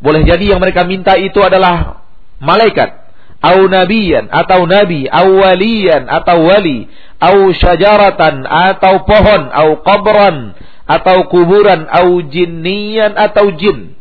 Boleh 0.00 0.24
jadi 0.24 0.56
yang 0.56 0.60
mereka 0.60 0.84
minta 0.88 1.16
itu 1.16 1.40
adalah 1.44 2.04
malaikat. 2.40 3.04
Au 3.40 3.68
nabiyan 3.68 4.32
atau 4.32 4.64
nabi. 4.64 5.04
Au 5.08 5.44
waliyan 5.44 6.08
atau 6.08 6.48
wali. 6.48 6.88
Au 7.20 7.52
syajaratan 7.52 8.48
atau 8.48 9.04
pohon. 9.04 9.42
Au 9.52 9.68
qabran 9.84 10.56
atau 10.88 11.28
kuburan. 11.28 11.84
Au 11.92 12.24
jinniyan 12.24 13.12
atau 13.16 13.52
jin. 13.56 13.92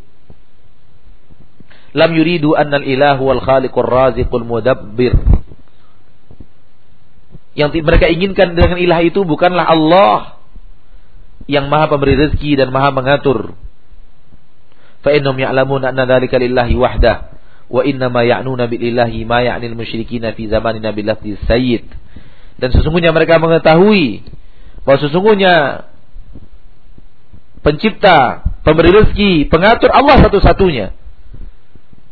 Lam 1.96 2.12
yuridu 2.12 2.56
annal 2.56 2.84
ilahu 2.84 3.32
wal 3.32 3.44
khaliqur 3.44 3.88
raziqul 3.88 4.44
mudabbir. 4.44 5.16
Yang 7.56 7.80
mereka 7.88 8.12
inginkan 8.12 8.52
dengan 8.52 8.76
ilah 8.76 9.00
itu 9.00 9.24
bukanlah 9.24 9.64
Allah 9.64 10.36
yang 11.48 11.72
maha 11.72 11.88
pemberi 11.88 12.20
rezeki 12.20 12.60
dan 12.60 12.68
maha 12.68 12.92
mengatur 12.92 13.56
fa 15.06 15.14
innahum 15.14 15.38
ya'lamun 15.38 15.86
anna 15.86 16.10
dzalika 16.10 16.42
lillahi 16.42 16.74
wahdah 16.74 17.38
wa 17.70 17.86
inna 17.86 18.10
billahi 18.10 19.22
ma 19.30 19.46
ya'nil 19.46 19.78
musyrikina 19.78 20.34
fi 20.34 20.50
dan 22.56 22.70
sesungguhnya 22.72 23.12
mereka 23.12 23.38
mengetahui 23.38 24.24
bahwa 24.88 24.98
sesungguhnya 25.02 25.54
pencipta, 27.66 28.46
pemberi 28.62 28.94
rezeki, 28.94 29.50
pengatur 29.50 29.90
Allah 29.90 30.22
satu-satunya. 30.30 30.94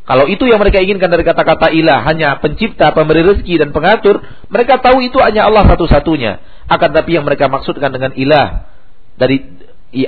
Kalau 0.04 0.28
itu 0.28 0.44
yang 0.50 0.60
mereka 0.60 0.84
inginkan 0.84 1.08
dari 1.08 1.24
kata-kata 1.24 1.72
ilah, 1.72 2.04
hanya 2.04 2.42
pencipta, 2.44 2.92
pemberi 2.92 3.24
rezeki 3.24 3.56
dan 3.56 3.70
pengatur, 3.72 4.20
mereka 4.52 4.84
tahu 4.84 5.00
itu 5.00 5.16
hanya 5.24 5.48
Allah 5.48 5.64
satu-satunya. 5.70 6.44
Akan 6.68 6.92
tapi 6.92 7.16
yang 7.16 7.24
mereka 7.24 7.48
maksudkan 7.48 7.94
dengan 7.94 8.12
ilah 8.18 8.68
dari 9.16 9.63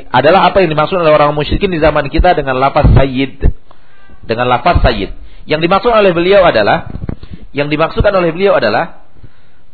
adalah 0.10 0.50
apa 0.50 0.66
yang 0.66 0.74
dimaksud 0.74 0.98
oleh 0.98 1.14
orang 1.14 1.38
musyrikin 1.38 1.70
di 1.70 1.78
zaman 1.78 2.10
kita 2.10 2.34
dengan 2.34 2.58
lafaz 2.58 2.90
sayyid. 2.98 3.46
Dengan 4.26 4.50
lafaz 4.50 4.82
sayyid. 4.82 5.14
Yang 5.46 5.62
dimaksud 5.70 5.92
oleh 5.94 6.12
beliau 6.12 6.42
adalah 6.42 6.90
yang 7.54 7.70
dimaksudkan 7.70 8.12
oleh 8.12 8.34
beliau 8.34 8.58
adalah 8.58 9.06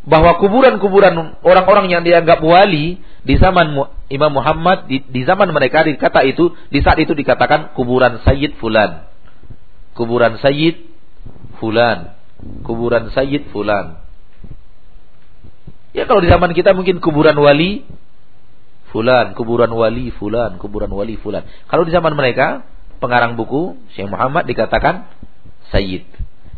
bahwa 0.03 0.36
kuburan-kuburan 0.41 1.39
orang-orang 1.45 1.93
yang 1.93 2.03
dianggap 2.03 2.43
wali 2.43 2.99
di 3.22 3.36
zaman 3.38 3.78
Imam 4.09 4.34
Muhammad 4.34 4.89
di, 4.89 4.99
di 5.05 5.22
zaman 5.24 5.47
mereka 5.53 5.86
di 5.86 5.95
kata 5.95 6.26
itu 6.26 6.51
di 6.74 6.82
saat 6.84 6.99
itu 6.99 7.16
dikatakan 7.16 7.72
kuburan 7.78 8.20
Sayyid 8.28 8.59
fulan. 8.59 9.07
Kuburan 9.95 10.41
Sayyid 10.43 10.91
fulan. 11.62 12.22
kuburan 12.66 13.14
Sayyid 13.14 13.53
Fulan. 13.53 14.01
Ya 15.91 16.07
kalau 16.07 16.24
di 16.24 16.32
zaman 16.32 16.55
kita 16.55 16.72
mungkin 16.72 17.03
kuburan 17.03 17.36
wali 17.36 17.84
Fulan, 18.92 19.32
kuburan 19.34 19.72
wali 19.72 20.12
Fulan, 20.12 20.60
kuburan 20.60 20.92
wali 20.92 21.16
Fulan. 21.16 21.48
Kalau 21.72 21.88
di 21.88 21.96
zaman 21.96 22.12
mereka, 22.12 22.68
pengarang 23.00 23.39
buku 23.39 23.80
Syekh 23.96 24.12
Muhammad 24.12 24.46
dikatakan 24.46 25.08
Sayyid. 25.72 26.06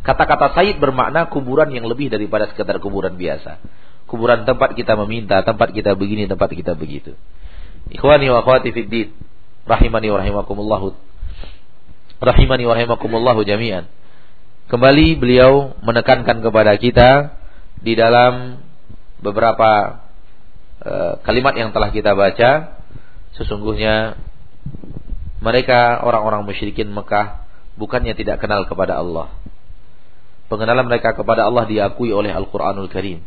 Kata-kata 0.02 0.52
Sayyid 0.58 0.82
bermakna 0.82 1.30
kuburan 1.30 1.70
yang 1.72 1.86
lebih 1.86 2.10
daripada 2.10 2.50
sekedar 2.50 2.82
kuburan 2.82 3.16
biasa. 3.16 3.62
Kuburan 4.10 4.44
tempat 4.44 4.76
kita 4.76 5.00
meminta, 5.06 5.40
tempat 5.46 5.72
kita 5.72 5.96
begini, 5.96 6.28
tempat 6.28 6.52
kita 6.52 6.76
begitu. 6.76 7.16
Ikhwani 7.94 8.28
wa 8.34 8.44
akhwati 8.44 8.74
fid 8.74 8.90
din, 8.90 9.10
rahimani 9.64 10.10
wa 10.12 10.18
rahimakumullah. 10.20 10.82
Rahimani 12.20 12.64
wa 12.66 12.74
rahimakumullah 12.76 13.38
jami'an. 13.46 13.88
Kembali 14.68 15.22
beliau 15.22 15.78
menekankan 15.86 16.42
kepada 16.42 16.74
kita 16.82 17.38
di 17.80 17.94
dalam 17.94 18.64
beberapa 19.24 20.04
kalimat 21.24 21.54
yang 21.56 21.72
telah 21.72 21.90
kita 21.90 22.12
baca 22.12 22.80
sesungguhnya 23.40 24.20
mereka 25.44 26.00
orang-orang 26.04 26.48
musyrikin 26.48 26.92
Mekah 26.92 27.44
bukannya 27.76 28.16
tidak 28.16 28.40
kenal 28.40 28.64
kepada 28.64 29.00
Allah. 29.00 29.34
Pengenalan 30.48 30.86
mereka 30.86 31.18
kepada 31.18 31.50
Allah 31.50 31.66
diakui 31.66 32.14
oleh 32.14 32.30
Al-Qur'anul 32.32 32.92
Karim. 32.92 33.26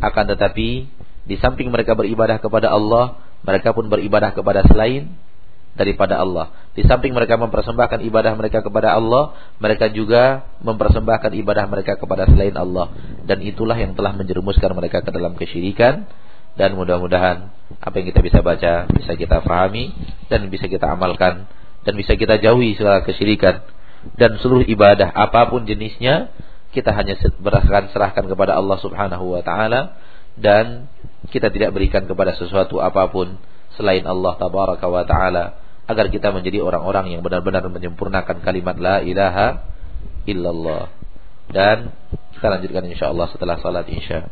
Akan 0.00 0.30
tetapi 0.30 0.88
di 1.22 1.36
samping 1.38 1.70
mereka 1.70 1.94
beribadah 1.94 2.38
kepada 2.38 2.70
Allah, 2.70 3.20
mereka 3.42 3.74
pun 3.74 3.86
beribadah 3.90 4.34
kepada 4.34 4.62
selain 4.66 5.12
daripada 5.72 6.20
Allah. 6.20 6.52
Di 6.76 6.84
samping 6.84 7.16
mereka 7.16 7.40
mempersembahkan 7.40 8.04
ibadah 8.04 8.32
mereka 8.36 8.60
kepada 8.60 8.92
Allah, 8.96 9.36
mereka 9.58 9.88
juga 9.88 10.46
mempersembahkan 10.60 11.32
ibadah 11.36 11.64
mereka 11.68 11.96
kepada 11.96 12.28
selain 12.28 12.54
Allah. 12.56 12.92
Dan 13.24 13.40
itulah 13.42 13.76
yang 13.76 13.96
telah 13.96 14.12
menjerumuskan 14.16 14.72
mereka 14.76 15.00
ke 15.00 15.10
dalam 15.10 15.34
kesyirikan. 15.34 16.06
Dan 16.52 16.76
mudah-mudahan 16.76 17.48
apa 17.80 17.94
yang 17.96 18.06
kita 18.12 18.20
bisa 18.20 18.38
baca, 18.44 18.84
bisa 18.92 19.12
kita 19.16 19.40
fahami, 19.40 19.92
dan 20.28 20.52
bisa 20.52 20.68
kita 20.68 20.92
amalkan, 20.92 21.48
dan 21.82 21.94
bisa 21.96 22.14
kita 22.14 22.36
jauhi 22.38 22.76
segala 22.76 23.00
kesyirikan. 23.02 23.64
Dan 24.18 24.36
seluruh 24.42 24.66
ibadah 24.66 25.08
apa 25.14 25.48
pun 25.48 25.64
jenisnya, 25.64 26.28
kita 26.74 26.92
hanya 26.92 27.16
berasakan 27.40 27.92
serahkan 27.94 28.24
kepada 28.28 28.58
Allah 28.58 28.76
subhanahu 28.80 29.32
wa 29.32 29.40
ta'ala. 29.40 29.96
Dan 30.32 30.88
kita 31.28 31.52
tidak 31.52 31.76
berikan 31.76 32.08
kepada 32.08 32.32
sesuatu 32.32 32.80
apa 32.80 33.12
pun 33.12 33.36
selain 33.76 34.04
Allah 34.04 34.36
tabaraka 34.36 34.86
wa 34.88 35.04
taala 35.04 35.60
agar 35.88 36.08
kita 36.08 36.30
menjadi 36.30 36.62
orang-orang 36.62 37.12
yang 37.16 37.20
benar-benar 37.24 37.66
menyempurnakan 37.68 38.40
kalimat 38.40 38.76
la 38.78 39.04
ilaha 39.04 39.60
illallah. 40.24 40.88
Dan 41.52 41.92
kita 42.38 42.46
lanjutkan 42.48 42.84
insyaallah 42.88 43.28
setelah 43.28 43.60
salat 43.60 43.86
isya. 43.92 44.30